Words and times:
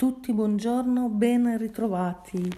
tutti, 0.00 0.32
buongiorno, 0.32 1.10
ben 1.10 1.58
ritrovati 1.58 2.50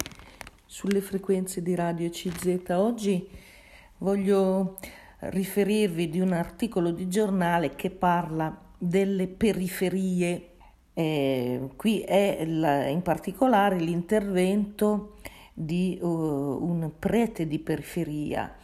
sulle 0.65 1.01
frequenze 1.01 1.61
di 1.61 1.75
Radio 1.75 2.09
CZ. 2.09 2.69
Oggi 2.69 3.27
voglio 3.97 4.77
riferirvi 5.19 6.07
di 6.07 6.21
un 6.21 6.31
articolo 6.31 6.91
di 6.91 7.09
giornale 7.09 7.75
che 7.75 7.89
parla 7.89 8.57
delle 8.77 9.27
periferie. 9.27 10.51
Eh, 10.93 11.67
qui 11.75 11.99
è 11.99 12.45
la, 12.45 12.87
in 12.87 13.01
particolare 13.01 13.75
l'intervento 13.75 15.17
di 15.53 15.99
uh, 16.01 16.07
un 16.07 16.91
prete 16.97 17.45
di 17.45 17.59
periferia 17.59 18.55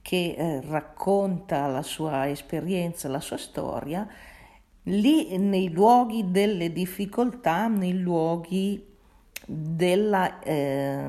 che 0.00 0.34
eh, 0.38 0.62
racconta 0.62 1.66
la 1.66 1.82
sua 1.82 2.30
esperienza, 2.30 3.10
la 3.10 3.20
sua 3.20 3.36
storia 3.36 4.08
lì 4.84 5.36
nei 5.38 5.70
luoghi 5.70 6.30
delle 6.30 6.72
difficoltà, 6.72 7.68
nei 7.68 7.98
luoghi 7.98 8.84
della, 9.46 10.40
eh, 10.40 11.08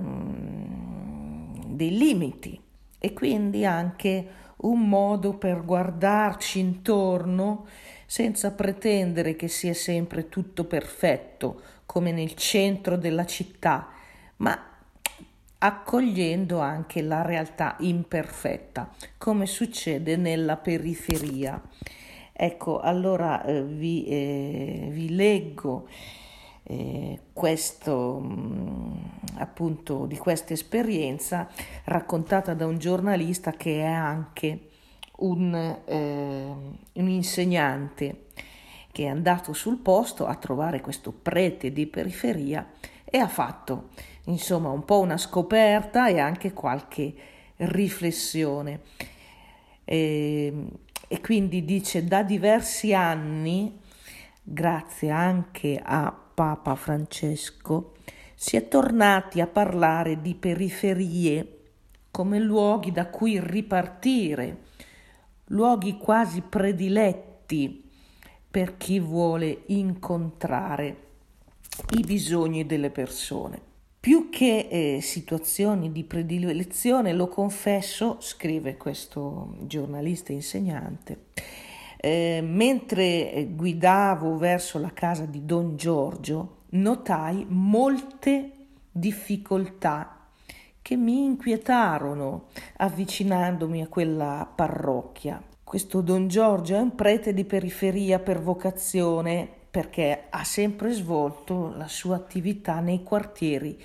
dei 1.68 1.98
limiti 1.98 2.60
e 3.00 3.14
quindi 3.14 3.66
anche 3.66 4.28
un 4.64 4.88
modo 4.88 5.34
per 5.34 5.66
guardarci 5.66 6.60
intorno 6.60 7.66
senza 8.06 8.52
pretendere 8.52 9.36
che 9.36 9.48
sia 9.48 9.74
sempre 9.74 10.30
tutto 10.30 10.66
perfetto 10.66 11.62
come 11.86 12.12
nel 12.12 12.36
centro 12.36 12.96
della 12.96 13.26
città, 13.26 13.90
ma 14.38 14.58
accogliendo 15.58 16.60
anche 16.60 17.02
la 17.02 17.22
realtà 17.22 17.76
imperfetta, 17.80 18.90
come 19.18 19.46
succede 19.46 20.16
nella 20.16 20.58
periferia. 20.58 21.62
Ecco, 22.36 22.80
allora 22.80 23.46
eh, 23.46 23.64
vi, 23.64 24.06
eh, 24.06 24.88
vi, 24.90 25.14
leggo 25.14 25.88
eh, 26.64 27.20
questo, 27.32 28.20
mm, 28.24 28.94
appunto, 29.36 30.08
di 30.08 30.18
questa 30.18 30.54
esperienza 30.54 31.48
raccontata 31.86 32.56
da 32.56 32.66
un 32.66 32.80
giornalista 32.80 33.52
che 33.52 33.82
è 33.82 33.86
anche 33.86 34.70
un, 35.18 35.54
eh, 35.86 36.56
un 36.94 37.08
insegnante 37.08 38.26
che 38.92 39.04
è 39.04 39.08
andato 39.08 39.54
sul 39.54 39.78
posto 39.78 40.26
a 40.26 40.36
trovare 40.36 40.82
questo 40.82 41.12
prete 41.12 41.72
di 41.72 41.88
periferia 41.88 42.68
e 43.04 43.18
ha 43.20 43.28
fatto 43.28 43.90
insomma 44.26 44.70
un 44.70 44.86
po' 44.86 45.00
una 45.00 45.18
scoperta 45.18 46.08
e 46.08 46.20
anche 46.20 46.52
qualche 46.54 47.14
riflessione. 47.58 48.82
E, 49.84 50.46
ehm, 50.48 50.70
e 51.14 51.22
quindi 51.22 51.64
dice 51.64 52.06
da 52.06 52.24
diversi 52.24 52.92
anni, 52.92 53.80
grazie 54.42 55.12
anche 55.12 55.80
a 55.80 56.12
Papa 56.12 56.74
Francesco, 56.74 57.94
si 58.34 58.58
è 58.58 58.68
tornati 58.68 59.40
a 59.40 59.46
parlare 59.46 60.22
di 60.22 60.34
periferie 60.34 61.60
come 62.10 62.40
luoghi 62.40 62.92
da 62.92 63.06
cui 63.10 63.40
ripartire, 63.40 64.62
luoghi 65.50 66.00
quasi 66.00 66.42
prediletti 66.42 67.88
per 68.50 68.76
chi 68.78 69.00
vuole 69.00 69.66
incontrare 69.68 70.98
i 71.96 72.02
bisogni 72.02 72.66
delle 72.66 72.90
persone. 72.90 73.73
Più 74.04 74.28
che 74.30 74.68
eh, 74.70 75.00
situazioni 75.02 75.94
di 75.94 76.04
predilezione, 76.04 77.14
lo 77.14 77.30
confesso, 77.30 78.18
scrive 78.20 78.76
questo 78.76 79.56
giornalista 79.62 80.34
insegnante, 80.34 81.28
eh, 81.96 82.42
mentre 82.46 83.48
guidavo 83.52 84.36
verso 84.36 84.78
la 84.78 84.92
casa 84.92 85.24
di 85.24 85.46
Don 85.46 85.78
Giorgio, 85.78 86.64
notai 86.72 87.46
molte 87.48 88.52
difficoltà 88.92 90.28
che 90.82 90.98
mi 90.98 91.24
inquietarono 91.24 92.48
avvicinandomi 92.76 93.84
a 93.84 93.88
quella 93.88 94.52
parrocchia. 94.54 95.42
Questo 95.64 96.02
Don 96.02 96.28
Giorgio 96.28 96.76
è 96.76 96.80
un 96.82 96.94
prete 96.94 97.34
di 97.34 97.46
periferia 97.46 98.20
per 98.20 98.42
vocazione 98.42 99.62
perché 99.74 100.26
ha 100.30 100.44
sempre 100.44 100.92
svolto 100.92 101.74
la 101.76 101.88
sua 101.88 102.16
attività 102.16 102.80
nei 102.80 103.02
quartieri 103.02 103.76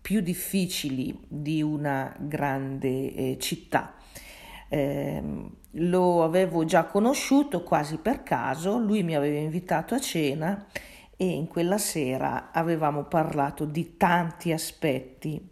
più 0.00 0.22
difficili 0.22 1.14
di 1.28 1.60
una 1.60 2.16
grande 2.18 3.12
eh, 3.12 3.36
città. 3.38 3.96
Eh, 4.70 5.22
lo 5.72 6.24
avevo 6.24 6.64
già 6.64 6.86
conosciuto 6.86 7.62
quasi 7.62 7.98
per 7.98 8.22
caso, 8.22 8.78
lui 8.78 9.02
mi 9.02 9.14
aveva 9.14 9.38
invitato 9.38 9.94
a 9.94 10.00
cena 10.00 10.64
e 11.14 11.26
in 11.26 11.48
quella 11.48 11.76
sera 11.76 12.50
avevamo 12.50 13.04
parlato 13.04 13.66
di 13.66 13.98
tanti 13.98 14.52
aspetti. 14.52 15.50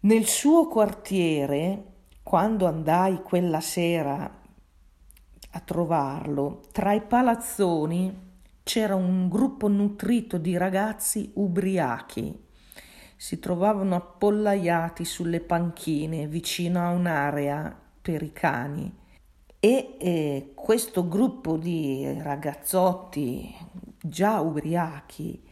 Nel 0.00 0.24
suo 0.24 0.66
quartiere, 0.66 1.84
quando 2.22 2.66
andai 2.66 3.20
quella 3.22 3.60
sera 3.60 4.38
a 5.50 5.60
trovarlo, 5.60 6.62
tra 6.72 6.94
i 6.94 7.02
palazzoni 7.02 8.28
c'era 8.62 8.94
un 8.94 9.28
gruppo 9.28 9.68
nutrito 9.68 10.38
di 10.38 10.56
ragazzi 10.56 11.30
ubriachi. 11.34 12.38
Si 13.16 13.38
trovavano 13.38 13.96
appollaiati 13.96 15.04
sulle 15.04 15.40
panchine 15.40 16.26
vicino 16.26 16.80
a 16.80 16.90
un'area 16.90 17.78
per 18.00 18.22
i 18.22 18.32
cani 18.32 18.92
e 19.58 19.96
eh, 19.98 20.52
questo 20.54 21.06
gruppo 21.06 21.58
di 21.58 22.18
ragazzotti 22.22 23.54
già 24.00 24.40
ubriachi 24.40 25.48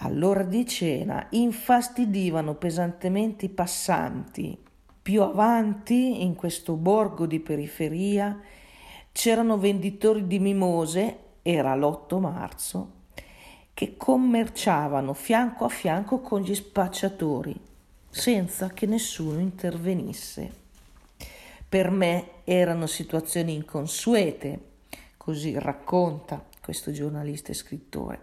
all'ora 0.00 0.42
di 0.42 0.66
cena 0.66 1.26
infastidivano 1.30 2.54
pesantemente 2.54 3.46
i 3.46 3.50
passanti. 3.50 4.58
Più 5.00 5.22
avanti, 5.22 6.22
in 6.22 6.34
questo 6.34 6.74
borgo 6.74 7.26
di 7.26 7.40
periferia, 7.40 8.38
c'erano 9.12 9.56
venditori 9.56 10.26
di 10.26 10.38
mimose 10.38 11.18
era 11.48 11.76
l'8 11.76 12.18
marzo, 12.18 12.92
che 13.72 13.96
commerciavano 13.96 15.14
fianco 15.14 15.64
a 15.64 15.68
fianco 15.68 16.18
con 16.18 16.40
gli 16.40 16.52
spacciatori, 16.52 17.54
senza 18.10 18.70
che 18.70 18.86
nessuno 18.86 19.38
intervenisse. 19.38 20.50
Per 21.68 21.90
me 21.90 22.30
erano 22.42 22.88
situazioni 22.88 23.54
inconsuete, 23.54 24.70
così 25.16 25.56
racconta 25.56 26.44
questo 26.60 26.90
giornalista 26.90 27.52
e 27.52 27.54
scrittore. 27.54 28.18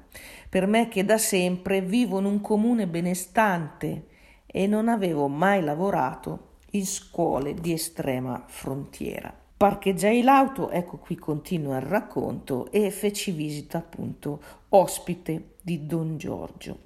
Per 0.49 0.67
me 0.67 0.89
che 0.89 1.05
da 1.05 1.17
sempre 1.17 1.79
vivo 1.79 2.19
in 2.19 2.25
un 2.25 2.41
comune 2.41 2.87
benestante 2.87 4.07
e 4.45 4.67
non 4.67 4.89
avevo 4.89 5.29
mai 5.29 5.63
lavorato 5.63 6.55
in 6.71 6.85
scuole 6.85 7.53
di 7.53 7.71
estrema 7.71 8.43
frontiera. 8.47 9.42
Parcheggiai 9.63 10.23
l'auto, 10.23 10.71
ecco 10.71 10.97
qui 10.97 11.15
continua 11.15 11.77
il 11.77 11.83
racconto, 11.83 12.69
e 12.69 12.91
feci 12.91 13.31
visita 13.31 13.77
appunto 13.77 14.41
ospite 14.67 15.53
di 15.61 15.85
Don 15.85 16.17
Giorgio. 16.17 16.79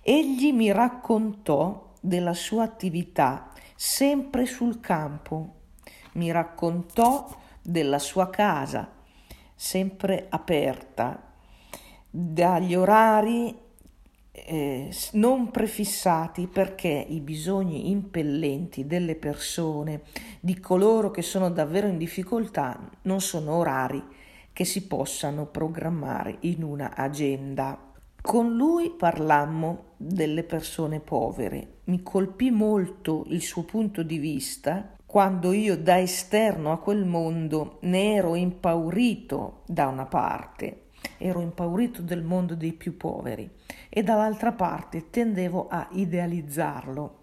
Egli 0.00 0.50
mi 0.54 0.72
raccontò 0.72 1.92
della 2.00 2.32
sua 2.32 2.62
attività 2.62 3.52
sempre 3.76 4.46
sul 4.46 4.80
campo, 4.80 5.56
mi 6.12 6.30
raccontò 6.30 7.28
della 7.60 7.98
sua 7.98 8.30
casa 8.30 8.90
sempre 9.54 10.28
aperta, 10.30 11.30
dagli 12.08 12.74
orari 12.74 13.54
eh, 14.46 14.90
non 15.12 15.50
prefissati 15.50 16.46
perché 16.46 17.06
i 17.08 17.20
bisogni 17.20 17.90
impellenti 17.90 18.86
delle 18.86 19.14
persone, 19.14 20.02
di 20.40 20.58
coloro 20.60 21.10
che 21.10 21.22
sono 21.22 21.50
davvero 21.50 21.86
in 21.86 21.98
difficoltà, 21.98 22.90
non 23.02 23.20
sono 23.20 23.54
orari 23.54 24.02
che 24.52 24.64
si 24.64 24.86
possano 24.86 25.46
programmare 25.46 26.38
in 26.40 26.62
una 26.62 26.94
agenda. 26.94 27.78
Con 28.20 28.56
lui 28.56 28.90
parlammo 28.90 29.92
delle 29.96 30.42
persone 30.42 31.00
povere. 31.00 31.78
Mi 31.84 32.02
colpì 32.02 32.50
molto 32.50 33.24
il 33.28 33.42
suo 33.42 33.62
punto 33.62 34.02
di 34.02 34.18
vista 34.18 34.96
quando 35.06 35.52
io 35.52 35.76
da 35.78 35.98
esterno 35.98 36.72
a 36.72 36.78
quel 36.78 37.04
mondo 37.04 37.78
ne 37.82 38.14
ero 38.14 38.34
impaurito 38.34 39.62
da 39.66 39.86
una 39.86 40.04
parte 40.04 40.87
ero 41.18 41.40
impaurito 41.40 42.02
del 42.02 42.22
mondo 42.22 42.54
dei 42.54 42.72
più 42.72 42.96
poveri 42.96 43.48
e 43.88 44.02
dall'altra 44.02 44.52
parte 44.52 45.10
tendevo 45.10 45.68
a 45.68 45.88
idealizzarlo. 45.92 47.16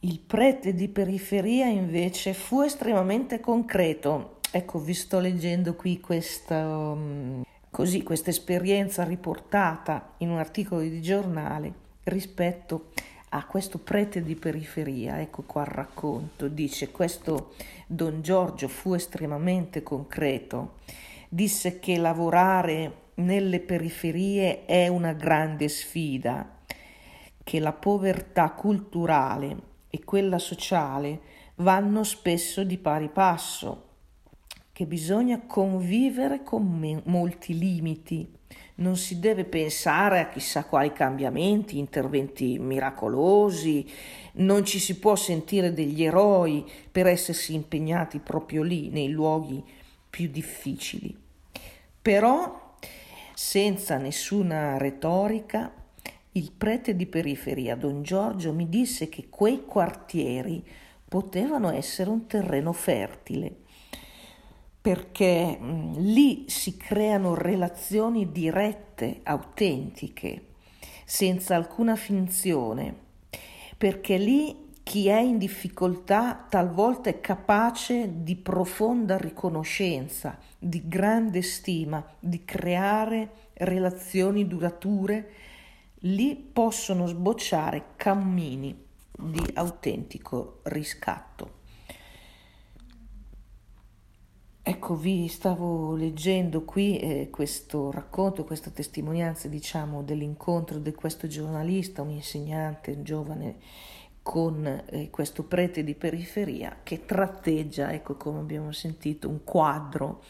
Il 0.00 0.20
prete 0.20 0.74
di 0.74 0.88
periferia 0.88 1.66
invece 1.66 2.34
fu 2.34 2.62
estremamente 2.62 3.40
concreto. 3.40 4.38
Ecco, 4.50 4.78
vi 4.78 4.94
sto 4.94 5.18
leggendo 5.18 5.74
qui 5.74 6.00
questa, 6.00 6.68
um, 6.68 7.42
così, 7.70 8.02
questa 8.02 8.30
esperienza 8.30 9.04
riportata 9.04 10.14
in 10.18 10.30
un 10.30 10.38
articolo 10.38 10.82
di 10.82 11.02
giornale 11.02 11.72
rispetto 12.04 12.90
a 13.30 13.44
questo 13.46 13.78
prete 13.78 14.22
di 14.22 14.36
periferia. 14.36 15.20
Ecco 15.20 15.42
qua 15.42 15.62
il 15.62 15.68
racconto. 15.68 16.48
Dice, 16.48 16.90
questo 16.90 17.54
Don 17.86 18.22
Giorgio 18.22 18.68
fu 18.68 18.94
estremamente 18.94 19.82
concreto. 19.82 20.74
Disse 21.28 21.78
che 21.80 21.96
lavorare 21.96 23.04
nelle 23.16 23.60
periferie 23.60 24.64
è 24.64 24.88
una 24.88 25.12
grande 25.12 25.68
sfida, 25.68 26.60
che 27.42 27.60
la 27.60 27.72
povertà 27.72 28.50
culturale 28.50 29.56
e 29.90 30.02
quella 30.04 30.38
sociale 30.38 31.20
vanno 31.56 32.02
spesso 32.02 32.64
di 32.64 32.78
pari 32.78 33.08
passo, 33.08 33.84
che 34.72 34.86
bisogna 34.86 35.42
convivere 35.46 36.42
con 36.42 37.02
molti 37.04 37.56
limiti 37.58 38.34
non 38.76 38.96
si 38.96 39.18
deve 39.20 39.44
pensare 39.44 40.20
a 40.20 40.28
chissà 40.28 40.64
quali 40.64 40.92
cambiamenti, 40.92 41.78
interventi 41.78 42.58
miracolosi, 42.58 43.88
non 44.34 44.64
ci 44.64 44.78
si 44.78 44.98
può 44.98 45.16
sentire 45.16 45.72
degli 45.72 46.04
eroi 46.04 46.64
per 46.90 47.06
essersi 47.06 47.54
impegnati 47.54 48.18
proprio 48.18 48.62
lì, 48.62 48.90
nei 48.90 49.08
luoghi 49.08 49.62
più 50.10 50.28
difficili. 50.28 51.16
Però, 52.02 52.65
senza 53.36 53.98
nessuna 53.98 54.78
retorica, 54.78 55.70
il 56.32 56.52
prete 56.56 56.96
di 56.96 57.04
periferia, 57.04 57.76
Don 57.76 58.02
Giorgio, 58.02 58.54
mi 58.54 58.66
disse 58.66 59.10
che 59.10 59.28
quei 59.28 59.66
quartieri 59.66 60.66
potevano 61.06 61.70
essere 61.70 62.08
un 62.08 62.26
terreno 62.26 62.72
fertile 62.72 63.64
perché 64.80 65.58
lì 65.96 66.44
si 66.46 66.76
creano 66.76 67.34
relazioni 67.34 68.30
dirette, 68.30 69.18
autentiche, 69.24 70.46
senza 71.04 71.56
alcuna 71.56 71.96
finzione, 71.96 72.94
perché 73.76 74.16
lì 74.16 74.65
chi 74.86 75.08
è 75.08 75.18
in 75.18 75.36
difficoltà 75.36 76.46
talvolta 76.48 77.10
è 77.10 77.20
capace 77.20 78.22
di 78.22 78.36
profonda 78.36 79.16
riconoscenza, 79.18 80.38
di 80.56 80.86
grande 80.86 81.42
stima, 81.42 82.06
di 82.20 82.44
creare 82.44 83.30
relazioni 83.54 84.46
durature, 84.46 85.32
lì 86.02 86.36
possono 86.36 87.08
sbocciare 87.08 87.94
cammini 87.96 88.80
di 89.10 89.42
autentico 89.54 90.60
riscatto. 90.62 91.54
Ecco, 94.62 94.94
vi 94.94 95.26
stavo 95.26 95.96
leggendo 95.96 96.62
qui 96.62 96.98
eh, 96.98 97.28
questo 97.30 97.90
racconto, 97.90 98.44
questa 98.44 98.70
testimonianza, 98.70 99.48
diciamo, 99.48 100.04
dell'incontro 100.04 100.78
di 100.78 100.92
questo 100.94 101.26
giornalista, 101.26 102.02
un 102.02 102.10
insegnante, 102.10 102.92
un 102.92 103.02
giovane, 103.02 103.56
con 104.26 104.66
eh, 104.66 105.08
questo 105.08 105.44
prete 105.44 105.84
di 105.84 105.94
periferia 105.94 106.78
che 106.82 107.04
tratteggia, 107.04 107.92
ecco 107.92 108.16
come 108.16 108.40
abbiamo 108.40 108.72
sentito, 108.72 109.28
un 109.28 109.44
quadro 109.44 110.24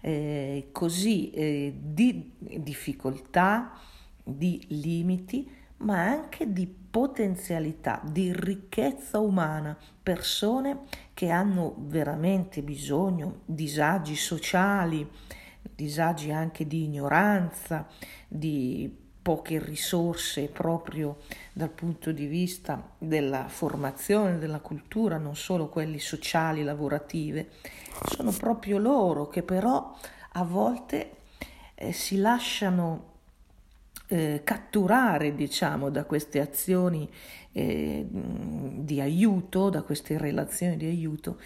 eh, 0.00 0.70
così 0.72 1.28
eh, 1.28 1.74
di 1.78 2.32
difficoltà, 2.38 3.78
di 4.22 4.64
limiti, 4.68 5.46
ma 5.78 6.06
anche 6.06 6.54
di 6.54 6.66
potenzialità, 6.66 8.00
di 8.02 8.32
ricchezza 8.32 9.18
umana, 9.18 9.76
persone 10.02 10.84
che 11.12 11.28
hanno 11.28 11.74
veramente 11.80 12.62
bisogno, 12.62 13.40
disagi 13.44 14.16
sociali, 14.16 15.06
disagi 15.60 16.30
anche 16.30 16.66
di 16.66 16.84
ignoranza, 16.84 17.86
di 18.26 19.03
poche 19.24 19.58
risorse 19.58 20.48
proprio 20.48 21.16
dal 21.54 21.70
punto 21.70 22.12
di 22.12 22.26
vista 22.26 22.90
della 22.98 23.48
formazione, 23.48 24.36
della 24.38 24.60
cultura, 24.60 25.16
non 25.16 25.34
solo 25.34 25.70
quelli 25.70 25.98
sociali, 25.98 26.62
lavorative, 26.62 27.48
sono 28.04 28.32
proprio 28.32 28.76
loro 28.76 29.28
che 29.28 29.42
però 29.42 29.96
a 30.32 30.44
volte 30.44 31.12
eh, 31.74 31.92
si 31.92 32.18
lasciano 32.18 33.12
eh, 34.08 34.42
catturare, 34.44 35.34
diciamo, 35.34 35.88
da 35.88 36.04
queste 36.04 36.40
azioni 36.40 37.10
eh, 37.52 38.06
di 38.06 39.00
aiuto, 39.00 39.70
da 39.70 39.80
queste 39.80 40.18
relazioni 40.18 40.76
di 40.76 40.84
aiuto 40.84 41.38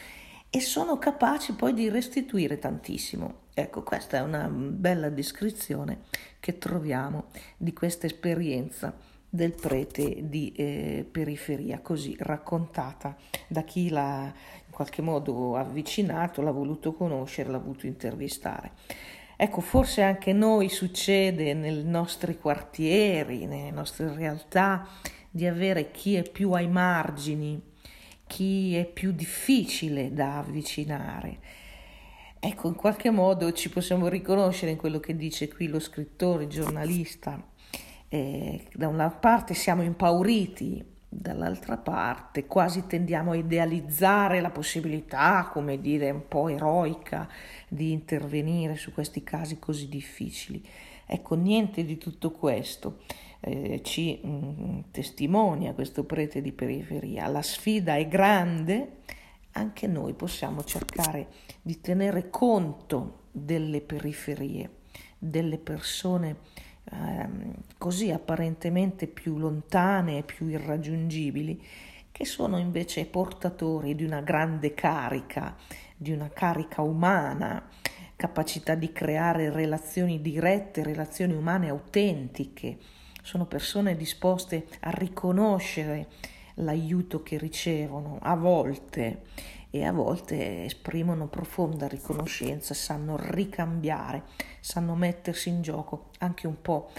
e 0.51 0.61
sono 0.61 0.99
capaci 0.99 1.53
poi 1.53 1.75
di 1.75 1.89
restituire 1.89 2.59
tantissimo. 2.59 3.47
Ecco, 3.55 3.83
questa 3.83 4.19
è 4.19 4.21
una 4.21 4.49
bella 4.49 5.11
descrizione 5.11 6.03
che 6.41 6.59
troviamo 6.59 7.27
di 7.57 7.73
questa 7.73 8.07
esperienza 8.07 8.95
del 9.31 9.53
prete 9.53 10.29
di 10.29 10.53
eh, 10.53 11.07
periferia, 11.11 11.81
così 11.81 12.17
raccontata 12.19 13.15
da 13.47 13.63
chi 13.63 13.91
l'ha 13.91 14.33
in 14.67 14.73
qualche 14.73 15.03
modo 15.03 15.57
avvicinato, 15.57 16.41
l'ha 16.41 16.51
voluto 16.51 16.95
conoscere, 16.95 17.51
l'ha 17.51 17.59
voluto 17.59 17.87
intervistare. 17.87 18.73
Ecco, 19.37 19.61
forse 19.61 20.03
anche 20.03 20.33
noi 20.33 20.69
succede 20.69 21.53
nei 21.53 21.85
nostri 21.85 22.39
quartieri, 22.39 23.47
nelle 23.47 23.71
nostre 23.71 24.13
realtà, 24.15 24.89
di 25.31 25.47
avere 25.47 25.91
chi 25.91 26.15
è 26.15 26.29
più 26.29 26.53
ai 26.53 26.69
margini, 26.69 27.61
chi 28.29 28.77
è 28.77 28.85
più 28.85 29.11
difficile 29.11 30.13
da 30.13 30.39
avvicinare. 30.39 31.39
Ecco, 32.39 32.69
in 32.69 32.77
qualche 32.77 33.11
modo 33.11 33.51
ci 33.53 33.69
possiamo 33.69 34.07
riconoscere 34.07 34.71
in 34.71 34.77
quello 34.77 35.01
che 35.01 35.17
dice 35.17 35.49
qui 35.49 35.67
lo 35.67 35.81
scrittore, 35.81 36.45
il 36.45 36.51
giornalista. 36.51 37.45
Eh, 38.07 38.65
da 38.73 38.87
una 38.87 39.11
parte 39.11 39.55
siamo 39.55 39.83
impauriti 39.83 40.97
Dall'altra 41.11 41.79
parte 41.79 42.45
quasi 42.45 42.87
tendiamo 42.87 43.31
a 43.31 43.37
idealizzare 43.37 44.43
la 44.43 44.51
possibilità, 44.51 45.49
come 45.51 45.81
dire, 45.81 46.11
un 46.11 46.29
po' 46.29 46.49
eroica 46.49 47.27
di 47.67 47.93
intervenire 47.93 48.77
su 48.77 48.93
questi 48.93 49.25
casi 49.25 49.59
così 49.59 49.89
difficili. 49.89 50.63
Ecco, 51.07 51.35
niente 51.35 51.87
di 51.87 51.97
tutto 51.97 52.31
questo 52.31 52.99
eh, 53.41 53.81
ci 53.83 54.21
mh, 54.23 54.29
mm, 54.29 54.79
testimonia 54.91 55.75
questo 55.75 56.05
prete 56.05 56.41
di 56.41 56.53
periferia. 56.53 57.27
La 57.29 57.43
sfida 57.43 57.97
è 57.97 58.07
grande, 58.09 58.97
anche 59.53 59.87
noi 59.87 60.15
possiamo 60.15 60.65
cercare 60.65 61.29
di 61.63 61.81
tenere 61.81 62.31
conto 62.31 63.27
delle 63.31 63.81
periferie, 63.81 64.71
delle 65.19 65.59
persone 65.59 66.37
ehm, 66.91 67.55
così 67.77 68.11
apparentemente 68.11 69.07
più 69.07 69.39
lontane 69.39 70.19
e 70.19 70.23
più 70.23 70.49
irraggiungibili, 70.49 71.63
che 72.11 72.25
sono 72.25 72.59
invece 72.59 73.07
portatori 73.07 73.95
di 73.95 74.05
una 74.05 74.21
grande 74.21 74.75
carica, 74.75 75.57
di 75.97 76.11
una 76.13 76.29
carica 76.31 76.83
umana, 76.83 77.69
capacità 78.17 78.75
di 78.75 78.91
creare 78.91 79.51
relazioni 79.51 80.21
dirette, 80.21 80.83
relazioni 80.83 81.35
umane 81.35 81.69
autentiche. 81.69 82.79
Sono 83.29 83.45
persone 83.45 83.95
disposte 83.95 84.69
a 84.81 84.89
riconoscere 84.89 86.07
l'aiuto 86.55 87.23
che 87.23 87.37
ricevono 87.37 88.19
a 88.23 88.35
volte 88.35 89.25
e 89.69 89.85
a 89.85 89.93
volte 89.93 90.65
esprimono 90.65 91.27
profonda 91.27 91.87
riconoscenza, 91.89 92.73
sanno 92.73 93.19
ricambiare, 93.21 94.23
sanno 94.61 94.95
mettersi 94.95 95.51
in 95.51 95.61
gioco, 95.61 96.09
anche 96.21 96.47
un 96.47 96.63
po' 96.63 96.91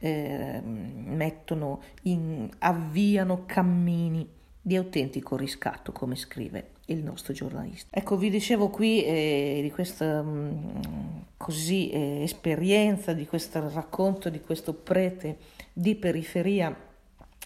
eh, 0.00 0.60
mettono 0.62 1.80
in, 2.02 2.50
avviano 2.58 3.44
cammini 3.46 4.28
di 4.60 4.76
autentico 4.76 5.36
riscatto, 5.36 5.92
come 5.92 6.16
scrive 6.16 6.72
il 6.88 7.02
nostro 7.02 7.32
giornalista. 7.32 7.96
Ecco, 7.98 8.18
vi 8.18 8.28
dicevo 8.28 8.68
qui 8.68 9.02
eh, 9.04 9.60
di 9.62 9.70
questa 9.70 10.20
mh, 10.20 10.82
mm, 10.86 11.20
così 11.38 11.88
eh, 11.88 12.24
esperienza, 12.24 13.14
di 13.14 13.26
questo 13.26 13.70
racconto 13.72 14.28
di 14.28 14.42
questo 14.42 14.74
prete 14.74 15.56
di 15.78 15.94
periferia. 15.94 16.76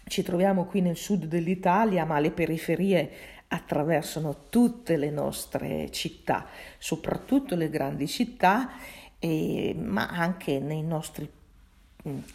Ci 0.04 0.22
troviamo 0.22 0.64
qui 0.64 0.80
nel 0.80 0.96
sud 0.96 1.26
dell'Italia, 1.26 2.06
ma 2.06 2.18
le 2.18 2.30
periferie 2.30 3.10
attraversano 3.48 4.48
tutte 4.48 4.96
le 4.96 5.10
nostre 5.10 5.90
città, 5.90 6.46
soprattutto 6.78 7.54
le 7.54 7.68
grandi 7.68 8.08
città, 8.08 8.70
e, 9.18 9.76
ma 9.78 10.08
anche 10.08 10.58
nei 10.60 10.82
nostri 10.82 11.30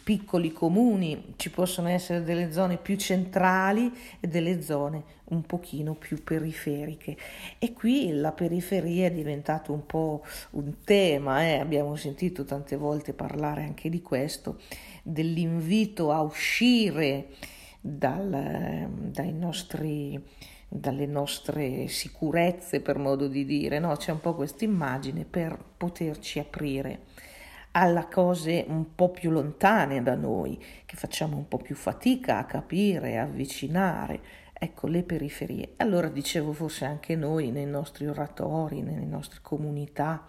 piccoli 0.02 0.50
comuni 0.50 1.34
ci 1.36 1.50
possono 1.50 1.88
essere 1.88 2.22
delle 2.22 2.50
zone 2.52 2.78
più 2.78 2.96
centrali 2.96 3.92
e 4.18 4.26
delle 4.26 4.62
zone 4.62 5.16
un 5.24 5.42
pochino 5.42 5.94
più 5.94 6.24
periferiche 6.24 7.16
e 7.58 7.74
qui 7.74 8.10
la 8.12 8.32
periferia 8.32 9.06
è 9.06 9.12
diventato 9.12 9.74
un 9.74 9.84
po' 9.84 10.24
un 10.52 10.82
tema, 10.84 11.44
eh? 11.44 11.58
abbiamo 11.58 11.96
sentito 11.96 12.44
tante 12.44 12.76
volte 12.76 13.12
parlare 13.12 13.62
anche 13.62 13.90
di 13.90 14.00
questo, 14.00 14.58
dell'invito 15.02 16.12
a 16.12 16.22
uscire 16.22 17.28
dal, 17.80 18.88
dai 19.10 19.32
nostri 19.32 20.20
dalle 20.70 21.06
nostre 21.06 21.88
sicurezze, 21.88 22.82
per 22.82 22.98
modo 22.98 23.26
di 23.26 23.46
dire, 23.46 23.78
no? 23.78 23.96
C'è 23.96 24.12
un 24.12 24.20
po' 24.20 24.34
questa 24.34 24.64
immagine 24.64 25.24
per 25.24 25.58
poterci 25.78 26.38
aprire 26.38 27.07
alla 27.72 28.06
cose 28.06 28.64
un 28.68 28.94
po' 28.94 29.10
più 29.10 29.30
lontane 29.30 30.02
da 30.02 30.14
noi, 30.14 30.62
che 30.84 30.96
facciamo 30.96 31.36
un 31.36 31.48
po' 31.48 31.58
più 31.58 31.74
fatica 31.74 32.38
a 32.38 32.44
capire, 32.44 33.18
a 33.18 33.22
avvicinare. 33.22 34.20
Ecco, 34.52 34.88
le 34.88 35.04
periferie. 35.04 35.74
Allora 35.76 36.08
dicevo 36.08 36.52
forse 36.52 36.84
anche 36.84 37.14
noi 37.14 37.52
nei 37.52 37.66
nostri 37.66 38.08
oratori, 38.08 38.82
nelle 38.82 39.04
nostre 39.04 39.38
comunità, 39.40 40.26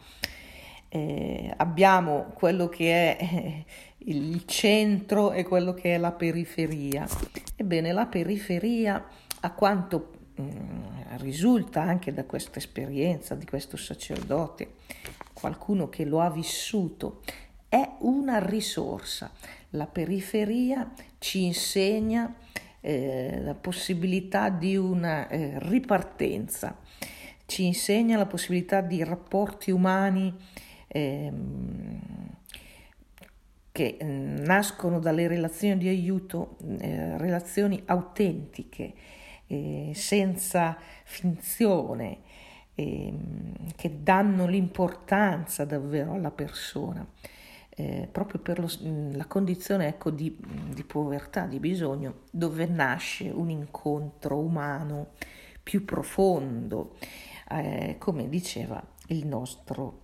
eh, 0.89 1.51
abbiamo 1.57 2.31
quello 2.33 2.67
che 2.67 3.15
è 3.15 3.23
eh, 3.23 3.65
il 4.09 4.45
centro 4.45 5.31
e 5.31 5.43
quello 5.43 5.73
che 5.73 5.95
è 5.95 5.97
la 5.97 6.11
periferia. 6.11 7.07
Ebbene, 7.55 7.91
la 7.91 8.05
periferia, 8.05 9.03
a 9.39 9.51
quanto 9.51 10.11
mh, 10.35 10.41
mm, 10.43 10.83
risulta 11.17 11.81
anche 11.81 12.13
da 12.13 12.25
questa 12.25 12.59
esperienza 12.59 13.35
di 13.35 13.45
questo 13.45 13.77
sacerdote, 13.77 14.73
qualcuno 15.39 15.89
che 15.89 16.05
lo 16.05 16.21
ha 16.21 16.29
vissuto, 16.29 17.21
è 17.67 17.87
una 17.99 18.39
risorsa. 18.39 19.31
La 19.71 19.85
periferia 19.85 20.91
ci 21.19 21.43
insegna 21.43 22.33
eh, 22.81 23.39
la 23.41 23.55
possibilità 23.55 24.49
di 24.49 24.75
una 24.75 25.27
eh, 25.27 25.53
ripartenza, 25.59 26.77
ci 27.45 27.65
insegna 27.65 28.17
la 28.17 28.25
possibilità 28.25 28.81
di 28.81 29.03
rapporti 29.03 29.71
umani 29.71 30.33
ehm, 30.87 31.99
che 33.71 33.97
mm, 34.03 34.37
nascono 34.37 34.99
dalle 34.99 35.27
relazioni 35.27 35.77
di 35.77 35.87
aiuto, 35.87 36.57
eh, 36.79 37.17
relazioni 37.17 37.81
autentiche, 37.85 38.93
eh, 39.47 39.91
senza 39.93 40.77
finzione, 41.03 42.19
eh, 42.79 43.13
che 43.75 44.01
danno 44.01 44.47
l'importanza 44.47 45.65
davvero 45.65 46.13
alla 46.13 46.31
persona. 46.31 47.05
Eh, 47.69 48.07
proprio 48.11 48.39
per 48.39 48.59
lo, 48.59 48.69
mm, 48.83 49.15
la 49.15 49.25
condizione 49.25 49.87
ecco, 49.87 50.09
di, 50.09 50.37
di, 50.73 50.83
povertà, 50.83 51.45
di 51.45 51.59
bisogno, 51.59 52.21
dove 52.31 52.65
nasce 52.65 53.29
un 53.29 53.49
incontro 53.49 54.37
umano 54.37 55.11
più 55.61 55.83
profondo, 55.83 56.95
eh, 57.51 57.95
come 57.97 58.29
diceva 58.29 58.81
il 59.07 59.25
nostro 59.27 60.03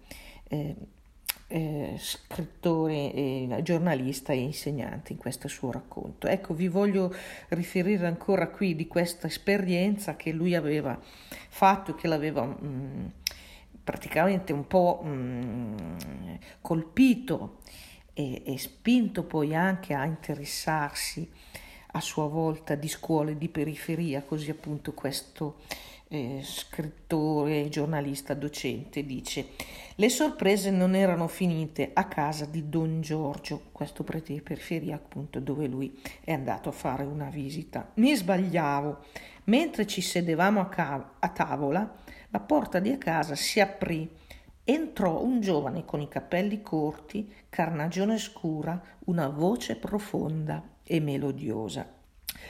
eh, 1.48 1.96
scrittore, 2.00 3.14
eh, 3.14 3.60
giornalista 3.62 4.34
e 4.34 4.40
insegnante 4.40 5.14
in 5.14 5.20
questo 5.20 5.48
suo 5.48 5.72
racconto. 5.72 6.28
Ecco, 6.28 6.54
vi 6.54 6.68
voglio 6.68 7.14
riferire 7.50 8.08
ancora 8.08 8.48
qui 8.50 8.76
di 8.76 8.88
questa 8.88 9.28
esperienza 9.28 10.16
che 10.16 10.32
lui 10.32 10.56
aveva 10.56 11.00
fatto 11.50 11.92
e 11.92 11.96
che 11.96 12.08
l'aveva 12.08 12.44
mh, 12.44 12.58
mm, 12.66 13.06
praticamente 13.84 14.54
un 14.54 14.66
po' 14.68 15.02
mh, 15.04 15.10
mm, 15.10 16.36
colpito 16.62 17.60
e, 18.14 18.42
e 18.46 18.58
spinto 18.58 19.24
poi 19.24 19.56
anche 19.56 19.94
a 19.94 20.06
interessarsi 20.06 21.30
a 21.92 22.02
sua 22.02 22.28
volta 22.28 22.76
di 22.76 22.90
scuole 22.90 23.38
di 23.38 23.48
periferia, 23.48 24.24
così 24.24 24.50
appunto 24.50 24.94
questo 24.94 25.60
eh, 26.10 26.42
scrittore, 26.44 27.70
giornalista, 27.70 28.34
docente, 28.34 29.06
dice 29.06 29.48
le 29.96 30.10
sorprese 30.10 30.72
non 30.72 30.94
erano 30.94 31.28
finite 31.28 31.92
a 31.94 32.06
casa 32.06 32.46
di 32.46 32.68
Don 32.68 33.02
Giorgio, 33.02 33.70
questo 33.72 34.04
prete 34.04 34.34
di 34.34 34.42
periferia 34.42 34.96
appunto 34.96 35.40
dove 35.40 35.68
lui 35.68 35.98
è 36.24 36.34
andato 36.34 36.70
a 36.70 36.74
fare 36.74 37.04
una 37.04 37.30
visita. 37.30 37.92
Mi 37.96 38.14
sbagliavo, 38.14 38.98
mentre 39.46 39.88
ci 39.88 40.02
sedevamo 40.02 40.60
a, 40.60 40.68
ca- 40.68 41.14
a 41.20 41.30
tavola, 41.30 41.96
la 42.30 42.40
porta 42.40 42.80
di 42.80 42.98
casa 42.98 43.36
si 43.36 43.60
aprì 43.62 44.10
entrò 44.68 45.22
un 45.22 45.40
giovane 45.42 45.86
con 45.86 46.02
i 46.02 46.08
capelli 46.08 46.62
corti, 46.62 47.32
carnagione 47.48 48.18
scura, 48.18 48.82
una 49.06 49.30
voce 49.30 49.78
profonda 49.78 50.62
e 50.84 51.00
melodiosa. 51.00 51.88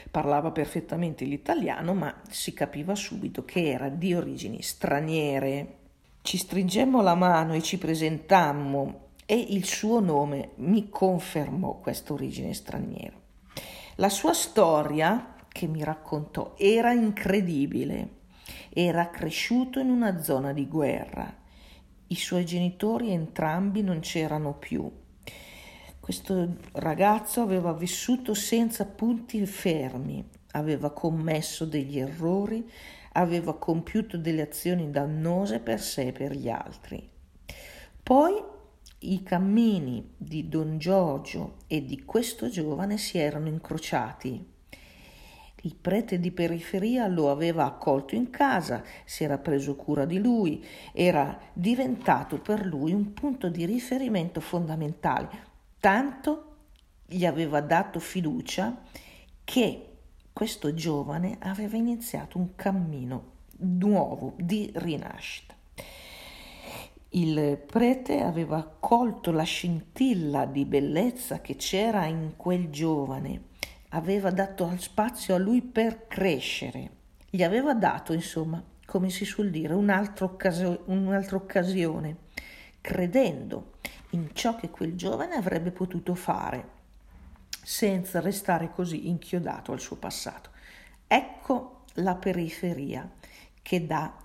Parlava 0.10 0.52
perfettamente 0.52 1.26
l'italiano, 1.26 1.94
ma 1.94 2.22
si 2.30 2.54
capiva 2.54 2.96
subito 2.96 3.44
che 3.46 3.70
era 3.70 3.90
di 3.90 4.14
origini 4.14 4.62
straniere. 4.62 5.84
Ci 6.26 6.38
stringemmo 6.38 7.04
la 7.04 7.14
mano 7.14 7.54
e 7.54 7.62
ci 7.62 7.78
presentammo 7.78 9.10
e 9.28 9.38
il 9.38 9.64
suo 9.64 10.00
nome 10.00 10.54
mi 10.56 10.90
confermò 10.90 11.78
questa 11.78 12.14
origine 12.14 12.56
straniera. 12.56 13.16
La 13.98 14.10
sua 14.10 14.34
storia, 14.34 15.36
che 15.48 15.68
mi 15.68 15.84
raccontò, 15.84 16.56
era 16.58 16.92
incredibile. 16.94 18.22
Era 18.74 19.12
cresciuto 19.12 19.78
in 19.78 19.92
una 19.92 20.20
zona 20.20 20.52
di 20.52 20.68
guerra. 20.68 21.32
I 22.08 22.16
suoi 22.16 22.44
genitori 22.44 23.12
entrambi 23.12 23.84
non 23.84 24.00
c'erano 24.00 24.56
più 24.56 24.92
questo 26.06 26.58
ragazzo 26.74 27.42
aveva 27.42 27.74
vissuto 27.74 28.36
senza 28.36 28.86
punti 28.86 29.44
fermi, 29.48 30.24
aveva 30.52 30.92
commesso 30.92 31.66
degli 31.66 31.98
errori, 31.98 32.64
aveva 33.18 33.58
compiuto 33.58 34.18
delle 34.18 34.42
azioni 34.42 34.92
dannose 34.92 35.60
per 35.60 35.82
sé 35.82 36.08
e 36.08 36.12
per 36.12 36.34
gli 36.34 36.50
altri. 36.50 37.10
Poi 38.02 38.42
i 39.00 39.24
cammini 39.24 40.14
di 40.18 40.48
Don 40.48 40.78
Giorgio 40.78 41.58
e 41.68 41.86
di 41.86 42.04
questo 42.04 42.50
giovane 42.50 42.98
si 42.98 43.18
erano 43.18 43.48
incrociati. 43.48 44.54
Il 45.62 45.76
prete 45.76 46.20
di 46.20 46.32
periferia 46.32 47.08
lo 47.08 47.32
aveva 47.32 47.66
accolto 47.66 48.14
in 48.14 48.30
casa, 48.30 48.84
si 49.04 49.24
era 49.24 49.40
preso 49.40 49.76
cura 49.76 50.06
di 50.06 50.20
lui, 50.20 50.64
era 50.94 51.40
diventato 51.54 52.40
per 52.40 52.66
lui 52.66 52.94
un 52.94 53.14
punto 53.14 53.50
di 53.50 53.66
riferimento 53.66 54.42
fondamentale, 54.42 55.30
tanto 55.80 56.58
gli 57.08 57.26
aveva 57.26 57.62
dato 57.62 58.00
fiducia 58.00 58.82
che 59.44 59.95
questo 60.36 60.74
giovane 60.74 61.38
aveva 61.40 61.78
iniziato 61.78 62.38
un 62.38 62.56
cammino 62.56 63.24
nuovo 63.60 64.34
di 64.36 64.70
rinascita. 64.76 65.56
Il 67.12 67.58
prete 67.66 68.20
aveva 68.20 68.62
colto 68.78 69.32
la 69.32 69.44
scintilla 69.44 70.46
di 70.46 70.66
bellezza 70.66 71.40
che 71.40 71.56
c'era 71.56 72.04
in 72.04 72.34
quel 72.36 72.70
giovane, 72.70 73.44
aveva 73.92 74.30
dato 74.30 74.70
spazio 74.78 75.36
a 75.36 75.38
lui 75.38 75.62
per 75.62 76.06
crescere, 76.08 76.90
gli 77.30 77.42
aveva 77.42 77.74
dato, 77.74 78.12
insomma, 78.12 78.62
come 78.86 79.10
si 79.10 79.24
suol 79.24 79.50
dire, 79.50 79.74
un'altra, 79.74 80.26
occasio- 80.26 80.84
un'altra 80.88 81.38
occasione, 81.38 82.18
credendo 82.82 83.76
in 84.10 84.32
ciò 84.34 84.58
che 84.58 84.70
quel 84.70 84.96
giovane 84.96 85.36
avrebbe 85.36 85.72
potuto 85.72 86.14
fare 86.14 86.75
senza 87.66 88.20
restare 88.20 88.70
così 88.72 89.08
inchiodato 89.08 89.72
al 89.72 89.80
suo 89.80 89.96
passato. 89.96 90.52
Ecco 91.08 91.86
la 91.96 92.14
periferia 92.14 93.10
che 93.64 93.88
dà 93.88 94.16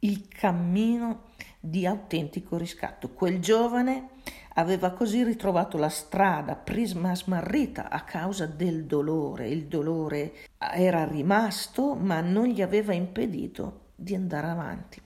il 0.00 0.28
cammino 0.28 1.30
di 1.58 1.84
autentico 1.84 2.56
riscatto. 2.56 3.08
Quel 3.08 3.40
giovane 3.40 4.10
aveva 4.54 4.92
così 4.92 5.24
ritrovato 5.24 5.78
la 5.78 5.88
strada 5.88 6.54
prisma 6.54 7.16
smarrita 7.16 7.90
a 7.90 8.04
causa 8.04 8.46
del 8.46 8.84
dolore. 8.84 9.48
Il 9.48 9.66
dolore 9.66 10.34
era 10.58 11.04
rimasto, 11.04 11.94
ma 11.96 12.20
non 12.20 12.46
gli 12.46 12.62
aveva 12.62 12.92
impedito 12.92 13.86
di 13.96 14.14
andare 14.14 14.46
avanti. 14.46 15.02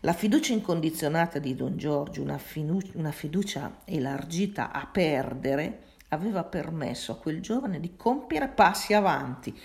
La 0.00 0.12
fiducia 0.12 0.52
incondizionata 0.52 1.38
di 1.38 1.54
Don 1.54 1.76
Giorgio, 1.76 2.20
una, 2.20 2.38
fidu- 2.38 2.94
una 2.94 3.12
fiducia 3.12 3.78
elargita 3.84 4.72
a 4.72 4.86
perdere, 4.86 5.92
aveva 6.14 6.44
permesso 6.44 7.12
a 7.12 7.16
quel 7.16 7.40
giovane 7.40 7.80
di 7.80 7.96
compiere 7.96 8.48
passi 8.48 8.94
avanti, 8.94 9.56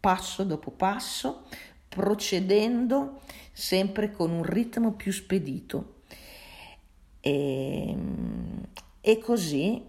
passo 0.00 0.44
dopo 0.44 0.70
passo, 0.70 1.44
procedendo 1.88 3.20
sempre 3.52 4.10
con 4.10 4.30
un 4.30 4.42
ritmo 4.42 4.92
più 4.92 5.12
spedito. 5.12 5.96
E, 7.20 7.96
e 9.00 9.18
così 9.18 9.84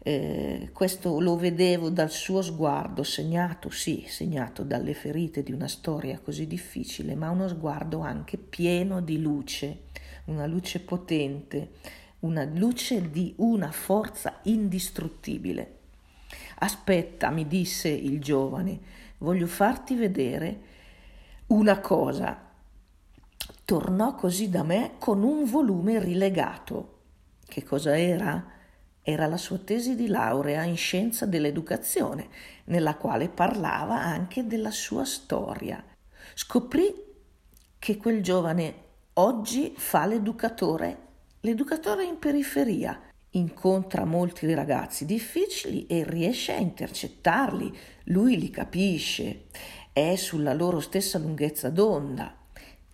eh, 0.00 0.70
questo 0.72 1.20
lo 1.20 1.36
vedevo 1.36 1.90
dal 1.90 2.10
suo 2.10 2.40
sguardo, 2.40 3.02
segnato, 3.02 3.68
sì, 3.68 4.04
segnato 4.08 4.62
dalle 4.62 4.94
ferite 4.94 5.42
di 5.42 5.52
una 5.52 5.68
storia 5.68 6.18
così 6.18 6.46
difficile, 6.46 7.14
ma 7.14 7.30
uno 7.30 7.48
sguardo 7.48 8.00
anche 8.00 8.38
pieno 8.38 9.02
di 9.02 9.20
luce, 9.20 9.80
una 10.26 10.46
luce 10.46 10.80
potente, 10.80 11.72
una 12.20 12.44
luce 12.44 13.10
di 13.10 13.34
una 13.38 13.70
forza 13.70 14.40
indistruttibile. 14.42 15.76
Aspetta, 16.58 17.30
mi 17.30 17.46
disse 17.46 17.88
il 17.88 18.20
giovane, 18.20 18.80
voglio 19.18 19.46
farti 19.46 19.94
vedere 19.94 20.60
una 21.48 21.80
cosa. 21.80 22.46
Tornò 23.64 24.14
così 24.14 24.48
da 24.48 24.62
me 24.62 24.92
con 24.98 25.22
un 25.22 25.44
volume 25.44 26.00
rilegato. 26.00 26.96
Che 27.46 27.62
cosa 27.64 27.98
era? 27.98 28.56
era 29.08 29.26
la 29.26 29.38
sua 29.38 29.56
tesi 29.56 29.94
di 29.94 30.06
laurea 30.06 30.64
in 30.64 30.76
scienza 30.76 31.24
dell'educazione, 31.24 32.28
nella 32.64 32.96
quale 32.96 33.30
parlava 33.30 34.02
anche 34.02 34.46
della 34.46 34.70
sua 34.70 35.06
storia. 35.06 35.82
Scoprì 36.34 36.94
che 37.78 37.96
quel 37.96 38.22
giovane 38.22 38.74
oggi 39.14 39.72
fa 39.78 40.04
l'educatore, 40.04 41.06
l'educatore 41.40 42.04
in 42.04 42.18
periferia, 42.18 43.00
incontra 43.30 44.04
molti 44.04 44.52
ragazzi 44.54 45.04
difficili 45.04 45.86
e 45.86 46.04
riesce 46.04 46.54
a 46.54 46.58
intercettarli, 46.58 47.76
lui 48.04 48.38
li 48.38 48.50
capisce, 48.50 49.46
è 49.92 50.16
sulla 50.16 50.54
loro 50.54 50.80
stessa 50.80 51.18
lunghezza 51.18 51.70
d'onda. 51.70 52.36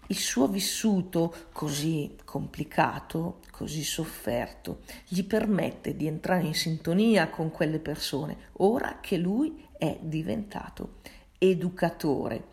il 0.08 0.16
suo 0.16 0.48
vissuto 0.48 1.34
così 1.50 2.14
complicato, 2.24 3.40
così 3.50 3.82
sofferto, 3.82 4.80
gli 5.08 5.24
permette 5.24 5.96
di 5.96 6.06
entrare 6.06 6.44
in 6.46 6.52
sintonia 6.52 7.30
con 7.30 7.50
quelle 7.50 7.78
persone, 7.78 8.36
ora 8.58 8.98
che 9.00 9.16
lui 9.16 9.66
è 9.78 9.98
diventato 10.02 10.96
educatore 11.38 12.48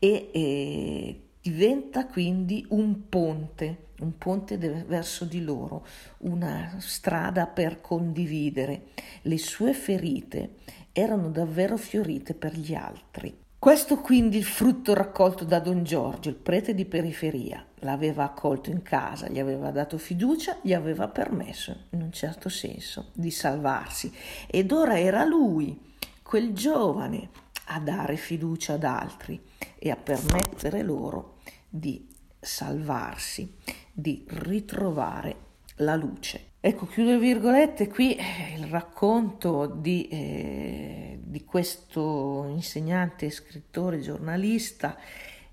e 0.00 0.30
eh, 0.32 1.27
diventa 1.50 2.06
quindi 2.06 2.66
un 2.70 3.08
ponte, 3.08 3.86
un 4.00 4.18
ponte 4.18 4.58
verso 4.58 5.24
di 5.24 5.42
loro, 5.42 5.86
una 6.18 6.76
strada 6.78 7.46
per 7.46 7.80
condividere. 7.80 8.88
Le 9.22 9.38
sue 9.38 9.72
ferite 9.72 10.56
erano 10.92 11.30
davvero 11.30 11.78
fiorite 11.78 12.34
per 12.34 12.54
gli 12.54 12.74
altri. 12.74 13.34
Questo 13.58 13.96
quindi 13.96 14.36
il 14.36 14.44
frutto 14.44 14.92
raccolto 14.92 15.44
da 15.44 15.58
Don 15.58 15.84
Giorgio, 15.84 16.28
il 16.28 16.34
prete 16.34 16.74
di 16.74 16.84
periferia. 16.84 17.64
L'aveva 17.80 18.24
accolto 18.24 18.70
in 18.70 18.82
casa, 18.82 19.28
gli 19.28 19.38
aveva 19.38 19.70
dato 19.70 19.96
fiducia, 19.96 20.58
gli 20.60 20.74
aveva 20.74 21.08
permesso, 21.08 21.74
in 21.90 22.02
un 22.02 22.12
certo 22.12 22.50
senso, 22.50 23.06
di 23.14 23.30
salvarsi. 23.30 24.12
Ed 24.46 24.70
ora 24.70 24.98
era 25.00 25.24
lui, 25.24 25.80
quel 26.22 26.52
giovane, 26.52 27.30
a 27.68 27.80
dare 27.80 28.16
fiducia 28.16 28.74
ad 28.74 28.84
altri 28.84 29.40
e 29.78 29.90
a 29.90 29.96
permettere 29.96 30.82
loro 30.82 31.38
di 31.68 32.06
salvarsi, 32.38 33.54
di 33.92 34.24
ritrovare 34.28 35.46
la 35.76 35.96
luce. 35.96 36.46
Ecco, 36.60 36.86
chiudo 36.86 37.12
le 37.12 37.18
virgolette, 37.18 37.88
qui 37.88 38.16
eh, 38.16 38.54
il 38.56 38.66
racconto 38.66 39.66
di, 39.66 40.08
eh, 40.08 41.20
di 41.22 41.44
questo 41.44 42.46
insegnante, 42.48 43.30
scrittore, 43.30 44.00
giornalista, 44.00 44.98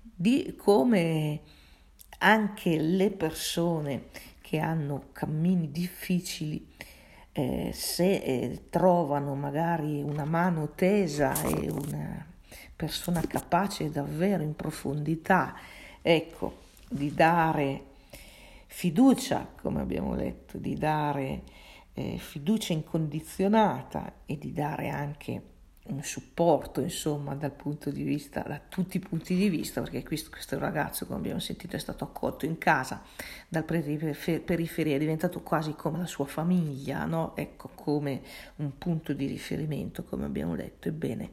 di 0.02 0.54
come 0.56 1.40
anche 2.18 2.78
le 2.78 3.10
persone 3.10 4.06
che 4.40 4.58
hanno 4.58 5.10
cammini 5.12 5.70
difficili, 5.70 6.66
eh, 7.36 7.70
se 7.74 8.14
eh, 8.14 8.60
trovano 8.70 9.34
magari 9.34 10.00
una 10.00 10.24
mano 10.24 10.70
tesa 10.74 11.34
e 11.42 11.70
una 11.70 12.24
persona 12.74 13.20
capace 13.20 13.90
davvero 13.90 14.42
in 14.42 14.56
profondità, 14.56 15.54
ecco, 16.00 16.64
di 16.88 17.12
dare 17.12 17.82
fiducia, 18.66 19.46
come 19.60 19.82
abbiamo 19.82 20.14
letto, 20.14 20.56
di 20.56 20.78
dare 20.78 21.42
eh, 21.92 22.16
fiducia 22.16 22.72
incondizionata 22.72 24.14
e 24.24 24.38
di 24.38 24.52
dare 24.52 24.88
anche 24.88 25.42
un 25.88 26.02
supporto, 26.02 26.80
insomma, 26.80 27.34
dal 27.34 27.52
punto 27.52 27.90
di 27.90 28.02
vista, 28.02 28.42
da 28.42 28.60
tutti 28.68 28.96
i 28.96 29.00
punti 29.00 29.34
di 29.34 29.48
vista, 29.48 29.80
perché 29.80 30.02
questo, 30.02 30.30
questo 30.30 30.58
ragazzo, 30.58 31.06
come 31.06 31.18
abbiamo 31.18 31.40
sentito, 31.40 31.76
è 31.76 31.78
stato 31.78 32.04
accolto 32.04 32.44
in 32.44 32.58
casa 32.58 33.02
dal 33.48 33.64
periferia, 33.64 34.96
è 34.96 34.98
diventato 34.98 35.40
quasi 35.42 35.74
come 35.74 35.98
la 35.98 36.06
sua 36.06 36.26
famiglia, 36.26 37.04
no? 37.04 37.34
Ecco, 37.36 37.70
come 37.74 38.22
un 38.56 38.76
punto 38.78 39.12
di 39.12 39.26
riferimento, 39.26 40.04
come 40.04 40.24
abbiamo 40.24 40.56
detto. 40.56 40.88
Ebbene, 40.88 41.32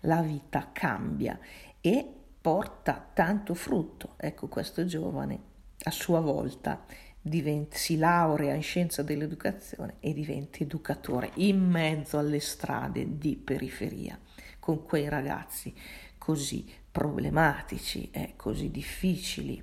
la 0.00 0.22
vita 0.22 0.70
cambia 0.72 1.38
e 1.80 2.06
porta 2.40 3.10
tanto 3.12 3.54
frutto. 3.54 4.14
Ecco, 4.16 4.48
questo 4.48 4.84
giovane 4.86 5.48
a 5.82 5.90
sua 5.90 6.20
volta 6.20 6.84
diventi, 7.20 7.76
si 7.76 7.96
laurea 7.96 8.54
in 8.54 8.62
scienza 8.62 9.02
dell'educazione 9.02 9.94
e 10.00 10.12
diventa 10.12 10.58
educatore 10.58 11.30
in 11.34 11.60
mezzo 11.60 12.18
alle 12.18 12.40
strade 12.40 13.18
di 13.18 13.36
periferia, 13.36 14.18
con 14.58 14.84
quei 14.84 15.08
ragazzi 15.08 15.74
così 16.18 16.66
problematici 16.90 18.10
e 18.10 18.34
così 18.36 18.70
difficili 18.70 19.62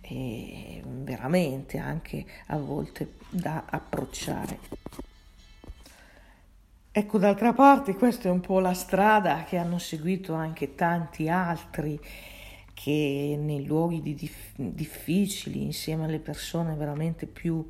e 0.00 0.82
veramente 0.84 1.78
anche 1.78 2.24
a 2.46 2.56
volte 2.58 3.14
da 3.28 3.64
approcciare. 3.68 4.58
Ecco, 6.92 7.18
d'altra 7.18 7.52
parte, 7.52 7.94
questa 7.94 8.28
è 8.28 8.30
un 8.30 8.40
po' 8.40 8.58
la 8.58 8.72
strada 8.72 9.44
che 9.44 9.58
hanno 9.58 9.78
seguito 9.78 10.32
anche 10.32 10.74
tanti 10.74 11.28
altri 11.28 12.00
che 12.76 13.38
nei 13.40 13.64
luoghi 13.64 14.02
dif- 14.02 14.52
difficili, 14.54 15.62
insieme 15.62 16.04
alle 16.04 16.18
persone 16.18 16.74
veramente 16.74 17.26
più 17.26 17.66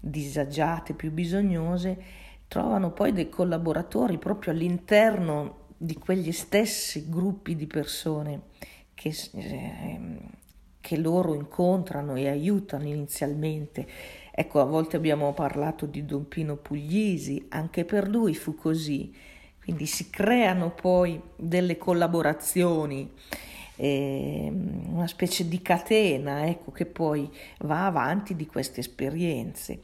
disagiate, 0.00 0.94
più 0.94 1.12
bisognose, 1.12 1.96
trovano 2.48 2.90
poi 2.90 3.12
dei 3.12 3.28
collaboratori 3.28 4.18
proprio 4.18 4.52
all'interno 4.52 5.68
di 5.76 5.94
quegli 5.94 6.32
stessi 6.32 7.08
gruppi 7.08 7.54
di 7.54 7.68
persone 7.68 8.40
che, 8.94 9.14
eh, 9.34 10.00
che 10.80 10.96
loro 10.96 11.34
incontrano 11.34 12.16
e 12.16 12.28
aiutano 12.28 12.88
inizialmente. 12.88 13.86
Ecco, 14.32 14.60
a 14.60 14.64
volte 14.64 14.96
abbiamo 14.96 15.32
parlato 15.34 15.86
di 15.86 16.04
Don 16.04 16.26
Pino 16.26 16.56
Puglisi, 16.56 17.46
anche 17.50 17.84
per 17.84 18.08
lui 18.08 18.34
fu 18.34 18.56
così. 18.56 19.14
Quindi 19.62 19.86
si 19.86 20.10
creano 20.10 20.72
poi 20.72 21.22
delle 21.36 21.78
collaborazioni 21.78 23.08
eh, 23.76 24.50
una 24.50 25.06
specie 25.06 25.48
di 25.48 25.62
catena 25.62 26.46
ecco, 26.46 26.70
che 26.70 26.86
poi 26.86 27.30
va 27.60 27.86
avanti 27.86 28.34
di 28.36 28.46
queste 28.46 28.80
esperienze. 28.80 29.80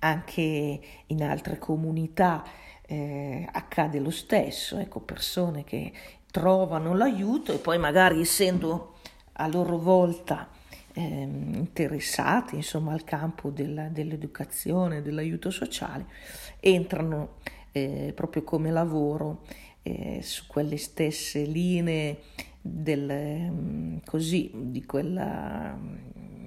Anche 0.00 0.80
in 1.06 1.22
altre 1.22 1.58
comunità 1.58 2.44
eh, 2.86 3.46
accade 3.50 3.98
lo 3.98 4.10
stesso, 4.10 4.78
ecco, 4.78 5.00
persone 5.00 5.64
che 5.64 5.92
trovano 6.30 6.94
l'aiuto 6.94 7.52
e 7.52 7.58
poi 7.58 7.78
magari 7.78 8.20
essendo 8.20 8.94
a 9.32 9.46
loro 9.48 9.78
volta 9.78 10.48
eh, 10.92 11.02
interessati 11.02 12.56
insomma, 12.56 12.92
al 12.92 13.04
campo 13.04 13.50
della, 13.50 13.88
dell'educazione, 13.88 15.02
dell'aiuto 15.02 15.50
sociale, 15.50 16.06
entrano 16.60 17.36
eh, 17.72 18.12
proprio 18.14 18.42
come 18.42 18.70
lavoro 18.70 19.42
eh, 19.82 20.20
su 20.22 20.46
quelle 20.46 20.76
stesse 20.76 21.42
linee 21.42 22.20
del, 22.70 23.50
mm, 23.50 23.96
così, 24.04 24.50
di, 24.54 24.84
quella, 24.84 25.76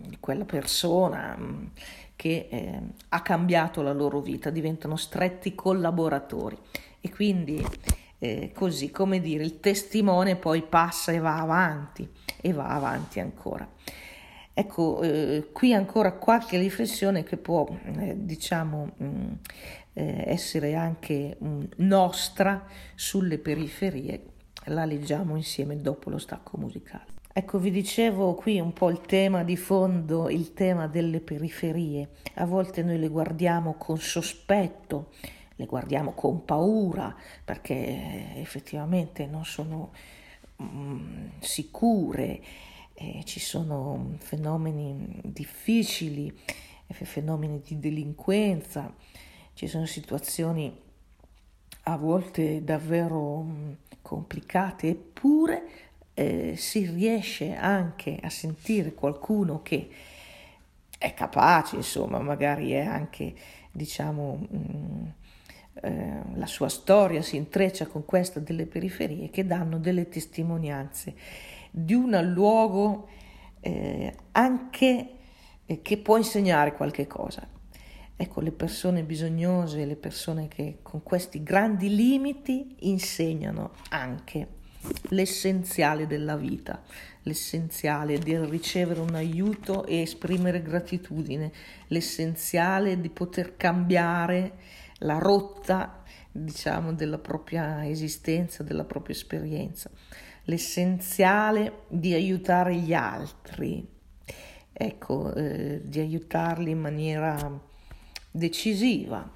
di 0.07 0.17
quella 0.19 0.45
persona 0.45 1.35
mm, 1.37 1.65
che 2.15 2.47
eh, 2.49 2.81
ha 3.09 3.21
cambiato 3.21 3.81
la 3.81 3.93
loro 3.93 4.19
vita, 4.21 4.49
diventano 4.49 4.95
stretti 4.95 5.55
collaboratori 5.55 6.57
e 6.99 7.09
quindi 7.09 7.65
eh, 8.19 8.51
così 8.53 8.91
come 8.91 9.19
dire 9.19 9.43
il 9.43 9.59
testimone 9.59 10.35
poi 10.35 10.61
passa 10.61 11.11
e 11.11 11.17
va 11.17 11.39
avanti 11.39 12.07
e 12.39 12.53
va 12.53 12.67
avanti 12.67 13.19
ancora. 13.19 13.67
Ecco, 14.53 15.01
eh, 15.01 15.49
qui 15.51 15.73
ancora 15.73 16.11
qualche 16.11 16.59
riflessione 16.59 17.23
che 17.23 17.37
può, 17.37 17.67
eh, 17.97 18.15
diciamo, 18.17 18.91
mh, 18.97 19.05
mm, 19.05 19.31
eh, 19.93 20.23
essere 20.27 20.75
anche 20.75 21.35
mh, 21.39 21.63
nostra 21.77 22.67
sulle 22.93 23.37
periferie 23.39 24.30
la 24.65 24.85
leggiamo 24.85 25.35
insieme 25.35 25.79
dopo 25.81 26.09
lo 26.09 26.17
stacco 26.17 26.57
musicale. 26.57 27.19
Ecco, 27.33 27.59
vi 27.59 27.71
dicevo 27.71 28.33
qui 28.33 28.59
un 28.59 28.73
po' 28.73 28.89
il 28.89 28.99
tema 29.01 29.43
di 29.43 29.55
fondo, 29.55 30.29
il 30.29 30.53
tema 30.53 30.87
delle 30.87 31.21
periferie. 31.21 32.09
A 32.35 32.45
volte 32.45 32.83
noi 32.83 32.99
le 32.99 33.07
guardiamo 33.07 33.75
con 33.75 33.97
sospetto, 33.97 35.11
le 35.55 35.65
guardiamo 35.65 36.11
con 36.11 36.43
paura, 36.43 37.15
perché 37.45 37.73
eh, 37.73 38.41
effettivamente 38.41 39.25
non 39.27 39.45
sono 39.45 39.91
mm, 40.61 41.27
sicure, 41.39 42.41
eh, 42.93 43.21
ci 43.23 43.39
sono 43.39 44.15
fenomeni 44.17 45.21
difficili, 45.23 46.37
fenomeni 46.89 47.61
di 47.61 47.79
delinquenza, 47.79 48.93
ci 49.53 49.67
sono 49.67 49.85
situazioni 49.85 50.90
a 51.83 51.95
volte 51.97 52.63
davvero 52.63 53.41
mm, 53.41 53.71
complicate, 54.01 54.89
eppure 54.89 55.63
eh, 56.13 56.55
si 56.55 56.85
riesce 56.85 57.55
anche 57.55 58.19
a 58.21 58.29
sentire 58.29 58.93
qualcuno 58.93 59.61
che 59.61 59.89
è 60.97 61.13
capace, 61.13 61.75
insomma, 61.77 62.19
magari 62.19 62.71
è 62.71 62.81
anche, 62.81 63.33
diciamo, 63.71 64.47
mh, 64.49 64.57
mm, 64.57 65.05
eh, 65.81 66.21
la 66.35 66.45
sua 66.45 66.69
storia 66.69 67.21
si 67.21 67.37
intreccia 67.37 67.87
con 67.87 68.05
questa 68.05 68.39
delle 68.39 68.65
periferie 68.65 69.29
che 69.29 69.45
danno 69.45 69.79
delle 69.79 70.09
testimonianze 70.09 71.15
di 71.71 71.93
un 71.93 72.19
luogo 72.33 73.07
eh, 73.61 74.13
anche 74.33 75.09
eh, 75.65 75.81
che 75.81 75.97
può 75.97 76.17
insegnare 76.17 76.73
qualche 76.73 77.07
cosa. 77.07 77.47
Ecco, 78.21 78.39
le 78.39 78.51
persone 78.51 79.01
bisognose, 79.01 79.83
le 79.83 79.95
persone 79.95 80.47
che 80.47 80.77
con 80.83 81.01
questi 81.01 81.41
grandi 81.41 81.95
limiti 81.95 82.75
insegnano 82.81 83.71
anche 83.89 84.47
l'essenziale 85.09 86.05
della 86.05 86.35
vita, 86.35 86.83
l'essenziale 87.23 88.19
di 88.19 88.37
ricevere 88.37 88.99
un 88.99 89.15
aiuto 89.15 89.87
e 89.87 90.01
esprimere 90.01 90.61
gratitudine, 90.61 91.51
l'essenziale 91.87 93.01
di 93.01 93.09
poter 93.09 93.57
cambiare 93.57 94.51
la 94.99 95.17
rotta, 95.17 96.03
diciamo, 96.31 96.93
della 96.93 97.17
propria 97.17 97.89
esistenza, 97.89 98.61
della 98.61 98.85
propria 98.85 99.15
esperienza. 99.15 99.89
l'essenziale 100.45 101.85
di 101.87 102.13
aiutare 102.13 102.75
gli 102.75 102.93
altri, 102.93 103.87
ecco, 104.71 105.33
eh, 105.33 105.81
di 105.83 105.99
aiutarli 105.99 106.69
in 106.69 106.79
maniera 106.79 107.69
decisiva. 108.31 109.29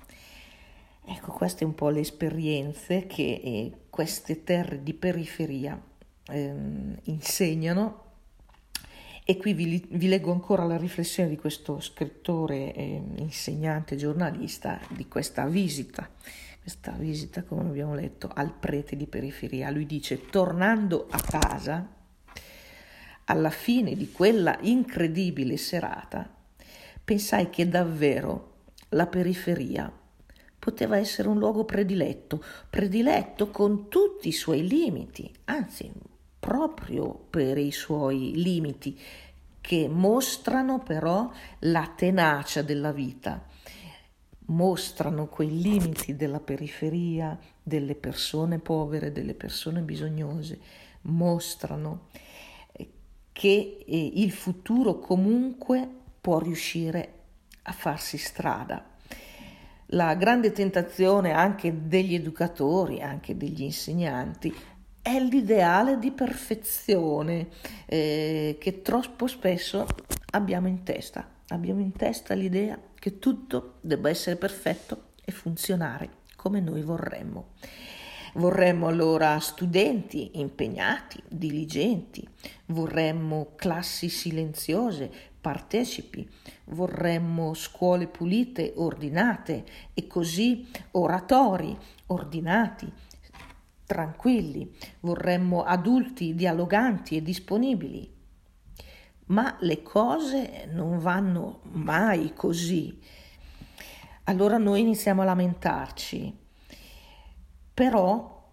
Ecco, 1.08 1.31
queste 1.31 1.65
un 1.65 1.75
po' 1.75 1.89
le 1.89 1.99
esperienze 1.99 3.05
che 3.05 3.41
eh, 3.43 3.71
queste 3.89 4.43
terre 4.43 4.81
di 4.81 4.93
periferia 4.93 5.79
eh, 6.27 6.53
insegnano. 7.03 8.03
E 9.27 9.38
qui 9.38 9.53
vi, 9.53 9.84
vi, 9.89 10.08
leggo 10.08 10.31
ancora 10.31 10.65
la 10.65 10.77
riflessione 10.77 11.29
di 11.29 11.36
questo 11.36 11.79
scrittore, 11.79 12.73
eh, 12.73 13.01
insegnante, 13.17 13.95
giornalista, 13.95 14.79
di 14.89 15.08
questa 15.08 15.47
visita 15.47 16.10
questa 16.65 16.93
visita, 16.93 17.43
come 17.43 17.69
abbiamo 17.69 17.93
letto, 17.93 18.27
al 18.34 18.51
prete 18.51 18.95
di 18.95 19.05
periferia. 19.05 19.69
Lui 19.69 19.86
dice, 19.86 20.25
tornando 20.25 21.05
a 21.12 21.19
casa, 21.21 21.88
alla 23.25 23.51
fine 23.51 23.95
di 23.95 24.12
quella 24.12 24.58
incredibile 24.62 25.58
serata, 25.58 26.27
pensai 27.03 27.51
che 27.51 27.69
davvero 27.69 28.54
la 28.95 29.05
periferia. 29.05 29.91
Poteva 30.58 30.97
essere 30.97 31.27
un 31.27 31.38
luogo 31.38 31.63
prediletto, 31.63 32.43
prediletto 32.69 33.49
con 33.49 33.88
tutti 33.88 34.29
i 34.29 34.34
suoi 34.34 34.67
limiti, 34.67 35.31
anzi 35.45 35.91
proprio 36.39 37.13
per 37.29 37.58
i 37.58 37.71
suoi 37.71 38.31
limiti, 38.36 38.99
che 39.62 39.88
mostrano 39.88 40.79
però 40.79 41.29
la 41.60 41.91
tenacia 41.95 42.62
della 42.62 42.91
vita. 42.91 43.45
Mostrano 44.47 45.27
quei 45.27 45.60
limiti 45.62 46.15
della 46.15 46.39
periferia, 46.39 47.38
delle 47.62 47.95
persone 47.95 48.60
povere, 48.60 49.12
delle 49.12 49.34
persone 49.34 49.81
bisognose, 49.81 50.60
mostrano 51.01 52.10
eh, 52.71 52.89
che 53.31 53.84
eh, 53.86 54.12
il 54.15 54.31
futuro 54.31 54.99
comunque 54.99 55.88
può 56.21 56.39
riuscire 56.39 57.24
a 57.67 57.71
farsi 57.71 58.17
strada. 58.17 58.84
La 59.89 60.15
grande 60.15 60.51
tentazione 60.51 61.32
anche 61.32 61.88
degli 61.88 62.15
educatori, 62.15 63.01
anche 63.01 63.38
degli 63.38 63.62
insegnanti, 63.62 64.54
è 65.01 65.19
l'ideale 65.19 65.99
di 65.99 66.10
perfezione 66.12 67.49
eh, 67.86 68.58
che 68.60 68.82
troppo 68.82 69.28
spesso 69.28 69.86
abbiamo 70.32 70.67
in 70.67 70.82
testa. 70.82 71.30
Abbiamo 71.49 71.82
in 71.82 71.91
testa 71.91 72.34
l'idea 72.34 72.80
che 72.95 73.19
tutto 73.19 73.75
debba 73.82 74.10
essere 74.10 74.36
perfetto 74.36 75.12
e 75.23 75.32
funzionare 75.32 76.10
come 76.36 76.60
noi 76.60 76.82
vorremmo. 76.82 77.49
Vorremmo 78.34 78.88
allora 78.88 79.39
studenti 79.39 80.32
impegnati, 80.39 81.21
diligenti, 81.28 82.28
vorremmo 82.65 83.54
classi 83.56 84.10
silenziose, 84.10 85.12
partecipi, 85.45 86.27
vorremmo 86.69 87.53
scuole 87.53 88.08
pulite, 88.08 88.73
ordinate 88.77 89.63
e 89.93 90.08
così 90.08 90.67
oratori, 90.93 91.77
ordinati, 92.08 92.91
tranquilli, 93.86 94.75
vorremmo 95.01 95.63
adulti 95.63 96.34
dialoganti 96.34 97.15
e 97.15 97.21
disponibili, 97.21 98.12
ma 99.27 99.55
le 99.60 99.84
cose 99.84 100.67
non 100.71 100.97
vanno 100.97 101.60
mai 101.73 102.34
così. 102.34 102.99
Allora 104.23 104.58
noi 104.58 104.79
iniziamo 104.79 105.21
a 105.21 105.25
lamentarci, 105.25 106.36
però 107.71 108.49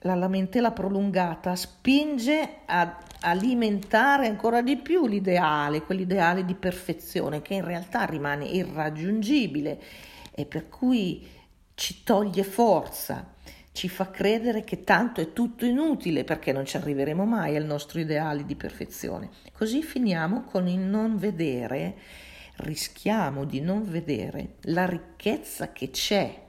la 0.00 0.14
lamentela 0.14 0.72
prolungata 0.72 1.56
spinge 1.56 2.58
a 2.66 2.98
alimentare 3.20 4.26
ancora 4.26 4.62
di 4.62 4.76
più 4.76 5.06
l'ideale, 5.06 5.82
quell'ideale 5.82 6.44
di 6.44 6.54
perfezione 6.54 7.42
che 7.42 7.54
in 7.54 7.64
realtà 7.64 8.04
rimane 8.04 8.44
irraggiungibile 8.44 9.80
e 10.30 10.44
per 10.44 10.68
cui 10.68 11.26
ci 11.74 12.02
toglie 12.04 12.44
forza 12.44 13.34
ci 13.72 13.88
fa 13.88 14.10
credere 14.10 14.64
che 14.64 14.82
tanto 14.82 15.20
è 15.20 15.32
tutto 15.32 15.64
inutile 15.64 16.24
perché 16.24 16.50
non 16.50 16.66
ci 16.66 16.76
arriveremo 16.76 17.24
mai 17.24 17.54
al 17.54 17.64
nostro 17.64 18.00
ideale 18.00 18.44
di 18.44 18.56
perfezione. 18.56 19.30
Così 19.52 19.82
finiamo 19.82 20.42
con 20.42 20.66
il 20.66 20.80
non 20.80 21.16
vedere, 21.16 21.96
rischiamo 22.56 23.44
di 23.44 23.60
non 23.60 23.88
vedere 23.88 24.56
la 24.62 24.84
ricchezza 24.84 25.70
che 25.70 25.90
c'è, 25.90 26.46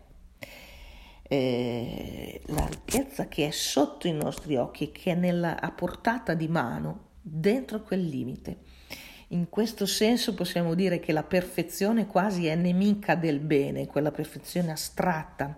eh, 1.29 2.41
la 2.47 2.65
ricchezza 2.65 3.27
che 3.27 3.47
è 3.47 3.51
sotto 3.51 4.07
i 4.07 4.13
nostri 4.13 4.57
occhi, 4.57 4.91
che 4.91 5.11
è 5.11 5.15
nella, 5.15 5.61
a 5.61 5.71
portata 5.71 6.33
di 6.33 6.47
mano, 6.47 7.09
dentro 7.21 7.83
quel 7.83 8.03
limite. 8.03 8.57
In 9.29 9.47
questo 9.47 9.85
senso 9.85 10.33
possiamo 10.33 10.73
dire 10.73 10.99
che 10.99 11.11
la 11.11 11.21
perfezione 11.21 12.07
quasi 12.07 12.47
è 12.47 12.55
nemica 12.55 13.13
del 13.13 13.39
bene, 13.39 13.85
quella 13.85 14.09
perfezione 14.09 14.71
astratta 14.71 15.55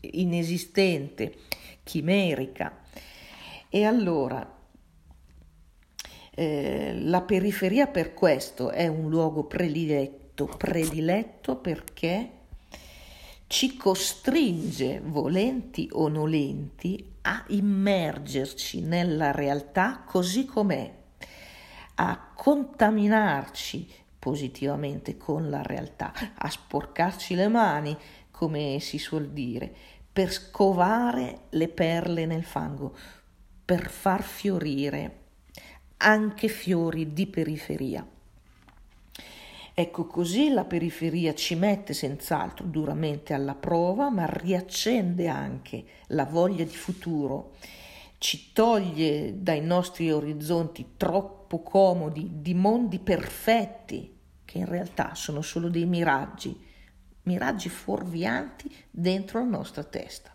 inesistente, 0.00 1.34
chimerica. 1.82 2.80
E 3.68 3.84
allora 3.84 4.60
eh, 6.34 6.98
la 7.00 7.20
periferia 7.20 7.86
per 7.86 8.14
questo 8.14 8.70
è 8.70 8.86
un 8.86 9.10
luogo 9.10 9.44
prediletto, 9.44 10.46
prediletto 10.46 11.56
perché 11.56 12.30
ci 13.52 13.76
costringe, 13.76 15.02
volenti 15.04 15.86
o 15.92 16.08
nolenti, 16.08 17.16
a 17.20 17.44
immergerci 17.48 18.80
nella 18.80 19.30
realtà 19.30 20.04
così 20.06 20.46
com'è, 20.46 20.90
a 21.96 22.30
contaminarci 22.34 23.86
positivamente 24.18 25.18
con 25.18 25.50
la 25.50 25.60
realtà, 25.60 26.14
a 26.34 26.48
sporcarci 26.48 27.34
le 27.34 27.48
mani, 27.48 27.94
come 28.30 28.78
si 28.80 28.96
suol 28.96 29.28
dire, 29.28 29.70
per 30.10 30.32
scovare 30.32 31.40
le 31.50 31.68
perle 31.68 32.24
nel 32.24 32.44
fango, 32.44 32.96
per 33.66 33.90
far 33.90 34.22
fiorire 34.22 35.18
anche 35.98 36.48
fiori 36.48 37.12
di 37.12 37.26
periferia. 37.26 38.08
Ecco 39.82 40.06
così 40.06 40.50
la 40.50 40.64
periferia 40.64 41.34
ci 41.34 41.56
mette 41.56 41.92
senz'altro 41.92 42.64
duramente 42.66 43.34
alla 43.34 43.56
prova, 43.56 44.10
ma 44.10 44.26
riaccende 44.26 45.26
anche 45.26 45.84
la 46.08 46.24
voglia 46.24 46.62
di 46.62 46.70
futuro, 46.70 47.56
ci 48.18 48.52
toglie 48.52 49.42
dai 49.42 49.60
nostri 49.60 50.12
orizzonti 50.12 50.92
troppo 50.96 51.62
comodi 51.62 52.30
di 52.34 52.54
mondi 52.54 53.00
perfetti, 53.00 54.16
che 54.44 54.58
in 54.58 54.66
realtà 54.66 55.16
sono 55.16 55.42
solo 55.42 55.68
dei 55.68 55.84
miraggi 55.84 56.70
miraggi 57.24 57.68
fuorvianti 57.68 58.72
dentro 58.88 59.40
la 59.40 59.46
nostra 59.46 59.82
testa. 59.82 60.32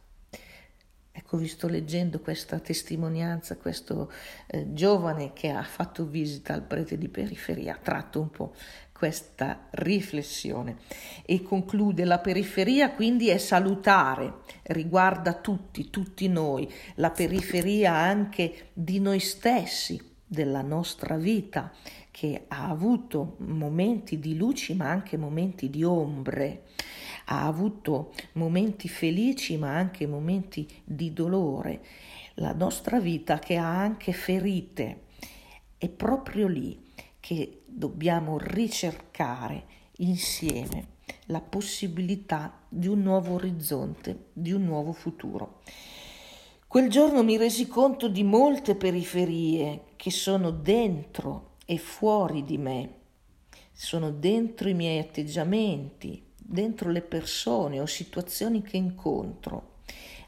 Ecco, 1.12 1.38
vi 1.38 1.48
sto 1.48 1.68
leggendo 1.68 2.20
questa 2.20 2.60
testimonianza, 2.60 3.58
questo 3.58 4.12
eh, 4.46 4.72
giovane 4.74 5.34
che 5.34 5.50
ha 5.50 5.64
fatto 5.64 6.06
visita 6.06 6.54
al 6.54 6.62
prete 6.62 6.96
di 6.96 7.10
periferia, 7.10 7.76
tratto 7.82 8.22
un 8.22 8.30
po' 8.30 8.54
questa 8.98 9.68
riflessione. 9.72 10.78
E 11.24 11.44
conclude 11.44 12.04
la 12.04 12.18
periferia 12.18 12.92
quindi 12.92 13.30
è 13.30 13.38
salutare, 13.38 14.40
riguarda 14.64 15.34
tutti, 15.34 15.90
tutti 15.92 16.28
noi, 16.28 16.68
la 16.96 17.12
periferia 17.12 17.94
anche 17.94 18.70
di 18.74 19.00
noi 19.00 19.20
stessi, 19.20 20.16
della 20.30 20.62
nostra 20.62 21.16
vita, 21.16 21.72
che 22.12 22.46
ha 22.48 22.68
avuto 22.68 23.36
momenti 23.40 24.20
di 24.20 24.36
luci 24.36 24.76
ma 24.76 24.90
anche 24.90 25.16
momenti 25.16 25.70
di 25.70 25.84
ombre, 25.84 26.64
ha 27.26 27.46
avuto 27.46 28.14
momenti 28.34 28.90
felici 28.90 29.56
ma 29.58 29.76
anche 29.76 30.08
momenti 30.08 30.68
di 30.84 31.14
dolore, 31.14 31.82
la 32.36 32.54
nostra 32.54 33.00
vita 33.00 33.40
che 33.40 33.56
ha 33.56 33.80
anche 33.80 34.12
ferite. 34.12 35.04
È 35.78 35.88
proprio 35.88 36.48
lì 36.48 36.86
che 37.20 37.62
dobbiamo 37.78 38.40
ricercare 38.40 39.66
insieme 39.98 40.96
la 41.28 41.42
possibilità 41.42 42.62
di 42.68 42.88
un 42.88 43.04
nuovo 43.04 43.36
orizzonte, 43.36 44.30
di 44.34 44.52
un 44.52 44.64
nuovo 44.64 44.94
futuro. 44.94 45.62
Quel 46.66 46.90
giorno 46.90 47.24
mi 47.24 47.38
resi 47.38 47.68
conto 47.68 48.10
di 48.10 48.24
molte 48.24 48.74
periferie 48.74 49.90
che 49.96 50.10
sono 50.10 50.50
dentro 50.50 51.58
e 51.68 51.78
fuori 51.78 52.44
di 52.44 52.58
me, 52.58 52.94
sono 53.72 54.10
dentro 54.10 54.70
i 54.70 54.74
miei 54.74 54.98
atteggiamenti, 54.98 56.24
dentro 56.36 56.90
le 56.90 57.02
persone 57.02 57.80
o 57.80 57.86
situazioni 57.86 58.64
che 58.64 58.78
incontro. 58.78 59.76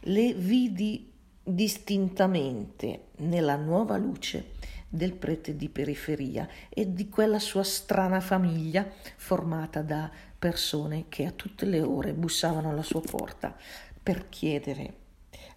Le 0.02 0.34
vidi 0.36 1.12
distintamente 1.42 3.08
nella 3.18 3.56
nuova 3.56 3.98
luce 3.98 4.58
del 4.89 5.13
prete 5.13 5.56
di 5.56 5.69
periferia 5.69 6.47
e 6.67 6.93
di 6.93 7.08
quella 7.10 7.38
sua 7.38 7.63
strana 7.63 8.19
famiglia 8.19 8.89
formata 9.15 9.82
da 9.84 10.10
persone 10.38 11.06
che 11.10 11.25
a 11.25 11.32
tutte 11.32 11.65
le 11.65 11.82
ore 11.82 12.13
bussavano 12.13 12.69
alla 12.69 12.82
sua 12.82 13.02
porta 13.02 13.56
per 14.02 14.28
chiedere 14.30 14.93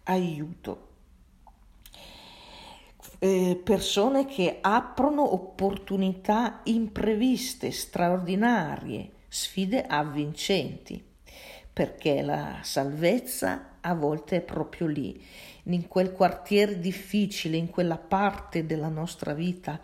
aiuto. 0.04 0.90
Eh, 3.18 3.60
persone 3.62 4.26
che 4.26 4.58
aprono 4.60 5.32
opportunità 5.32 6.60
impreviste, 6.64 7.70
straordinarie, 7.70 9.10
sfide 9.28 9.86
avvincenti, 9.86 11.02
perché 11.72 12.20
la 12.20 12.58
salvezza 12.62 13.76
a 13.80 13.94
volte 13.94 14.36
è 14.36 14.40
proprio 14.40 14.86
lì, 14.86 15.24
in 15.64 15.86
quel 15.88 16.12
quartiere 16.12 16.78
difficile, 16.78 17.56
in 17.56 17.70
quella 17.70 17.98
parte 17.98 18.66
della 18.66 18.88
nostra 18.88 19.32
vita 19.34 19.80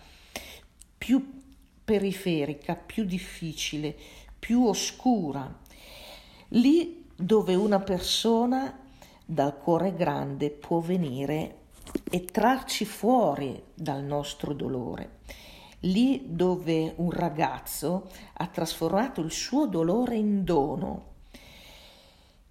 più 0.97 1.41
periferica, 1.85 2.75
più 2.75 3.05
difficile, 3.05 3.97
più 4.39 4.65
oscura, 4.67 5.57
lì 6.49 7.07
dove 7.15 7.55
una 7.55 7.81
persona 7.81 8.79
dal 9.25 9.59
cuore 9.59 9.95
grande 9.95 10.51
può 10.51 10.81
venire 10.81 11.57
e 12.11 12.25
trarci 12.25 12.85
fuori 12.85 13.63
dal 13.75 14.03
nostro 14.03 14.53
dolore. 14.53 15.17
Lì 15.83 16.25
dove 16.27 16.93
un 16.97 17.11
ragazzo 17.11 18.11
ha 18.35 18.47
trasformato 18.49 19.21
il 19.21 19.31
suo 19.31 19.67
dolore 19.67 20.17
in 20.17 20.45
dono. 20.45 21.07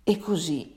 E 0.03 0.17
così 0.17 0.76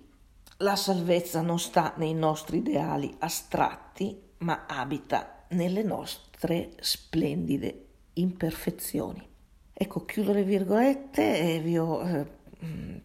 la 0.61 0.77
salvezza 0.77 1.40
non 1.40 1.59
sta 1.59 1.94
nei 1.96 2.14
nostri 2.14 2.59
ideali 2.59 3.14
astratti, 3.18 4.18
ma 4.38 4.64
abita 4.66 5.44
nelle 5.51 5.83
nostre 5.83 6.73
splendide 6.81 7.87
imperfezioni. 8.14 9.27
Ecco, 9.73 10.05
chiudo 10.05 10.33
le 10.33 10.42
virgolette 10.42 11.55
e 11.55 11.61
vi 11.61 11.79
ho 11.79 12.07
eh, 12.07 12.27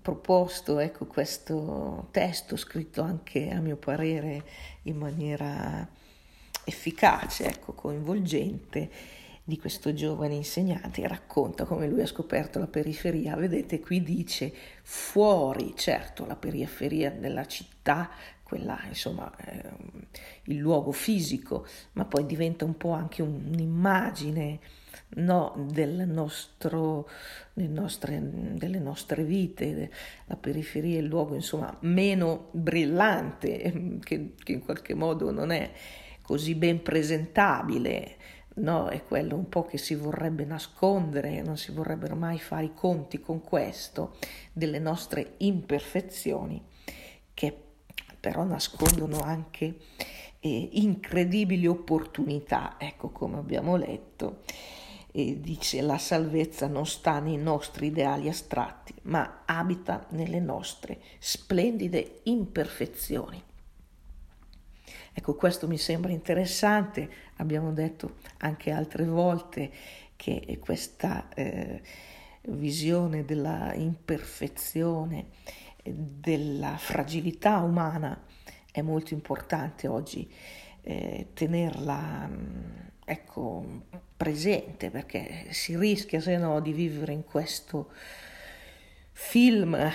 proposto 0.01 0.79
ecco, 0.79 1.05
questo 1.05 2.07
testo 2.11 2.57
scritto 2.57 3.01
anche 3.01 3.49
a 3.49 3.61
mio 3.61 3.77
parere 3.77 4.43
in 4.83 4.97
maniera 4.97 5.87
efficace, 6.65 7.45
ecco, 7.47 7.73
coinvolgente 7.73 8.89
di 9.47 9.59
questo 9.59 9.93
giovane 9.93 10.33
insegnante 10.33 11.07
racconta 11.07 11.65
come 11.65 11.87
lui 11.87 12.01
ha 12.01 12.07
scoperto 12.07 12.57
la 12.57 12.65
periferia. 12.65 13.35
Vedete, 13.35 13.79
qui 13.79 14.01
dice 14.01 14.51
fuori, 14.81 15.73
certo, 15.75 16.25
la 16.25 16.35
periferia 16.35 17.11
della 17.11 17.45
città, 17.45 18.09
quella 18.41 18.79
insomma 18.87 19.31
eh, 19.37 19.69
il 20.45 20.57
luogo 20.57 20.91
fisico, 20.91 21.67
ma 21.93 22.05
poi 22.05 22.25
diventa 22.25 22.65
un 22.65 22.75
po' 22.75 22.93
anche 22.93 23.21
un'immagine 23.21 24.59
no, 25.17 25.53
del 25.69 26.07
nostro, 26.07 27.07
nostre, 27.53 28.19
delle 28.23 28.79
nostre 28.79 29.23
vite, 29.23 29.91
la 30.25 30.37
periferia 30.37 30.97
è 30.97 31.01
il 31.01 31.07
luogo 31.07 31.35
insomma 31.35 31.75
meno 31.81 32.49
brillante, 32.51 33.99
che, 34.03 34.33
che 34.43 34.51
in 34.51 34.63
qualche 34.63 34.95
modo 34.95 35.29
non 35.29 35.51
è 35.51 35.71
così 36.23 36.55
ben 36.55 36.81
presentabile, 36.81 38.15
no? 38.55 38.87
è 38.87 39.03
quello 39.03 39.35
un 39.35 39.49
po' 39.49 39.65
che 39.65 39.77
si 39.77 39.95
vorrebbe 39.95 40.45
nascondere, 40.45 41.41
non 41.41 41.57
si 41.57 41.71
vorrebbero 41.71 42.15
mai 42.15 42.39
fare 42.39 42.65
i 42.65 42.73
conti 42.73 43.19
con 43.19 43.41
questo, 43.41 44.15
delle 44.53 44.79
nostre 44.79 45.33
imperfezioni, 45.37 46.63
che 47.33 47.57
però 48.19 48.43
nascondono 48.43 49.19
anche 49.19 49.75
eh, 50.39 50.69
incredibili 50.73 51.67
opportunità, 51.67 52.75
ecco 52.77 53.09
come 53.09 53.37
abbiamo 53.37 53.75
letto 53.75 54.41
e 55.17 55.39
dice 55.39 55.81
la 55.81 55.97
salvezza 55.97 56.67
non 56.67 56.85
sta 56.85 57.19
nei 57.19 57.37
nostri 57.37 57.87
ideali 57.87 58.27
astratti, 58.27 58.93
ma 59.03 59.43
abita 59.45 60.05
nelle 60.09 60.41
nostre 60.41 60.99
splendide 61.19 62.19
imperfezioni. 62.23 63.41
Ecco, 65.17 65.35
questo 65.35 65.65
mi 65.65 65.77
sembra 65.77 66.11
interessante, 66.11 67.09
abbiamo 67.37 67.71
detto 67.71 68.15
anche 68.39 68.71
altre 68.71 69.05
volte 69.05 69.71
che 70.17 70.59
questa 70.59 71.29
eh, 71.33 71.81
visione 72.49 73.23
della 73.23 73.73
imperfezione, 73.75 75.27
della 75.81 76.75
fragilità 76.75 77.59
umana 77.59 78.25
è 78.69 78.81
molto 78.81 79.13
importante 79.13 79.87
oggi 79.87 80.29
eh, 80.81 81.27
tenerla 81.33 82.29
ecco, 83.05 83.83
presente 84.17 84.89
perché 84.89 85.47
si 85.51 85.77
rischia 85.77 86.19
se 86.19 86.35
no 86.35 86.59
di 86.59 86.73
vivere 86.73 87.13
in 87.13 87.23
questo 87.23 87.91
film 89.17 89.75
eh, 89.75 89.91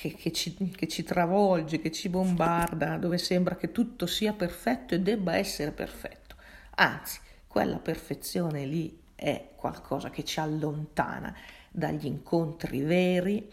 che, 0.00 0.14
che, 0.14 0.32
ci, 0.32 0.54
che, 0.54 0.88
ci, 0.88 1.02
travolge, 1.02 1.78
che 1.78 1.92
ci 1.92 2.08
bombarda, 2.08 2.96
dove 2.96 3.18
sembra 3.18 3.54
che 3.54 3.70
tutto 3.70 4.06
sia 4.06 4.32
perfetto 4.32 4.94
e 4.94 5.00
debba 5.00 5.36
essere 5.36 5.72
perfetto. 5.72 6.36
Anzi, 6.76 7.20
quella 7.46 7.78
perfezione 7.78 8.64
lì 8.64 8.98
è 9.14 9.50
qualcosa 9.54 10.08
che 10.08 10.24
ci 10.24 10.40
allontana 10.40 11.36
dagli 11.70 12.06
incontri 12.06 12.80
veri 12.80 13.46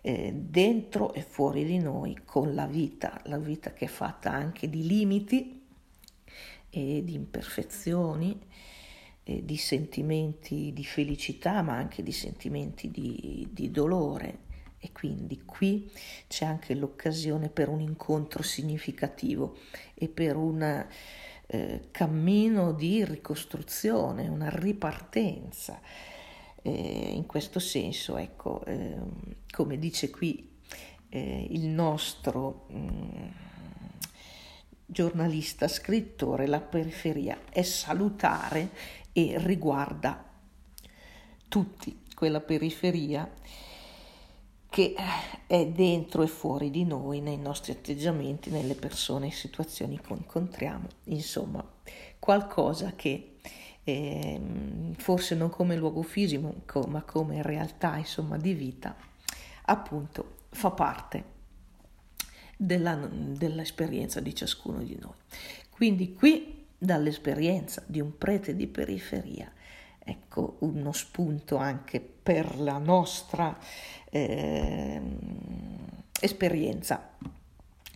eh, 0.00 0.32
dentro 0.32 1.12
e 1.12 1.22
fuori 1.22 1.64
di 1.64 1.78
noi 1.78 2.20
con 2.24 2.54
la 2.54 2.66
vita, 2.66 3.20
la 3.24 3.38
vita 3.38 3.72
che 3.72 3.86
è 3.86 3.88
fatta 3.88 4.30
anche 4.30 4.70
di 4.70 4.86
limiti 4.86 5.66
e 6.70 7.02
di 7.02 7.14
imperfezioni 7.14 8.38
di 9.24 9.56
sentimenti 9.56 10.72
di 10.74 10.84
felicità 10.84 11.62
ma 11.62 11.76
anche 11.76 12.02
di 12.02 12.12
sentimenti 12.12 12.90
di, 12.90 13.48
di 13.50 13.70
dolore 13.70 14.44
e 14.78 14.92
quindi 14.92 15.44
qui 15.46 15.90
c'è 16.28 16.44
anche 16.44 16.74
l'occasione 16.74 17.48
per 17.48 17.70
un 17.70 17.80
incontro 17.80 18.42
significativo 18.42 19.56
e 19.94 20.08
per 20.08 20.36
un 20.36 20.86
eh, 21.46 21.88
cammino 21.90 22.72
di 22.72 23.02
ricostruzione, 23.02 24.28
una 24.28 24.50
ripartenza. 24.50 25.80
Eh, 26.60 27.12
in 27.14 27.24
questo 27.24 27.60
senso, 27.60 28.18
ecco, 28.18 28.62
eh, 28.66 28.96
come 29.50 29.78
dice 29.78 30.10
qui 30.10 30.52
eh, 31.08 31.46
il 31.50 31.66
nostro 31.66 32.66
mh, 32.68 32.76
mm, 32.76 33.26
giornalista, 34.84 35.66
scrittore, 35.66 36.46
la 36.46 36.60
periferia 36.60 37.38
è 37.50 37.62
salutare 37.62 38.70
e 39.16 39.38
riguarda 39.38 40.22
tutti 41.48 42.02
quella 42.14 42.40
periferia 42.40 43.30
che 44.68 44.92
è 45.46 45.66
dentro 45.68 46.22
e 46.22 46.26
fuori 46.26 46.68
di 46.68 46.84
noi, 46.84 47.20
nei 47.20 47.38
nostri 47.38 47.70
atteggiamenti, 47.70 48.50
nelle 48.50 48.74
persone 48.74 49.28
e 49.28 49.30
situazioni 49.30 50.00
che 50.00 50.12
incontriamo, 50.12 50.88
insomma, 51.04 51.64
qualcosa 52.18 52.94
che 52.96 53.36
eh, 53.84 54.40
forse 54.96 55.36
non 55.36 55.48
come 55.50 55.76
luogo 55.76 56.02
fisico, 56.02 56.52
ma 56.88 57.02
come 57.02 57.40
realtà 57.42 57.96
insomma, 57.98 58.36
di 58.36 58.52
vita, 58.52 58.96
appunto 59.66 60.38
fa 60.48 60.72
parte 60.72 61.24
della, 62.56 62.96
dell'esperienza 62.96 64.18
di 64.18 64.34
ciascuno 64.34 64.78
di 64.78 64.98
noi. 65.00 65.14
Quindi 65.70 66.14
qui 66.14 66.53
dall'esperienza 66.84 67.82
di 67.86 68.00
un 68.00 68.16
prete 68.18 68.54
di 68.54 68.66
periferia. 68.66 69.50
Ecco 69.98 70.56
uno 70.60 70.92
spunto 70.92 71.56
anche 71.56 72.00
per 72.00 72.60
la 72.60 72.78
nostra 72.78 73.58
eh, 74.10 75.00
esperienza 76.20 77.10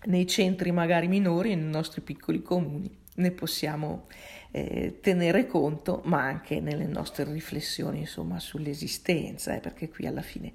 nei 0.04 0.26
centri 0.26 0.72
magari 0.72 1.06
minori, 1.06 1.54
nei 1.54 1.70
nostri 1.70 2.00
piccoli 2.00 2.42
comuni. 2.42 2.96
Ne 3.16 3.30
possiamo 3.32 4.06
eh, 4.52 5.00
tenere 5.00 5.46
conto, 5.46 6.00
ma 6.04 6.22
anche 6.22 6.60
nelle 6.60 6.86
nostre 6.86 7.24
riflessioni 7.24 8.00
insomma, 8.00 8.38
sull'esistenza, 8.38 9.54
eh, 9.54 9.60
perché 9.60 9.88
qui 9.88 10.06
alla 10.06 10.22
fine 10.22 10.52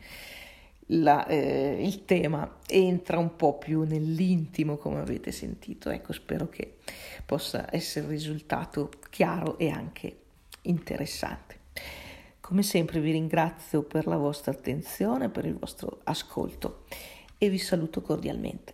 la, 0.87 1.25
eh, 1.27 1.77
il 1.81 2.05
tema 2.05 2.59
entra 2.67 3.17
un 3.17 3.35
po' 3.35 3.57
più 3.57 3.83
nell'intimo, 3.83 4.77
come 4.77 4.99
avete 4.99 5.31
sentito. 5.31 5.89
Ecco, 5.89 6.13
spero 6.13 6.49
che 6.49 6.77
possa 7.25 7.67
essere 7.69 8.07
risultato 8.07 8.89
chiaro 9.09 9.57
e 9.57 9.69
anche 9.69 10.17
interessante. 10.63 11.61
Come 12.39 12.63
sempre 12.63 12.99
vi 12.99 13.11
ringrazio 13.11 13.83
per 13.83 14.05
la 14.05 14.17
vostra 14.17 14.51
attenzione, 14.51 15.29
per 15.29 15.45
il 15.45 15.57
vostro 15.57 16.01
ascolto 16.03 16.83
e 17.37 17.49
vi 17.49 17.57
saluto 17.57 18.01
cordialmente. 18.01 18.71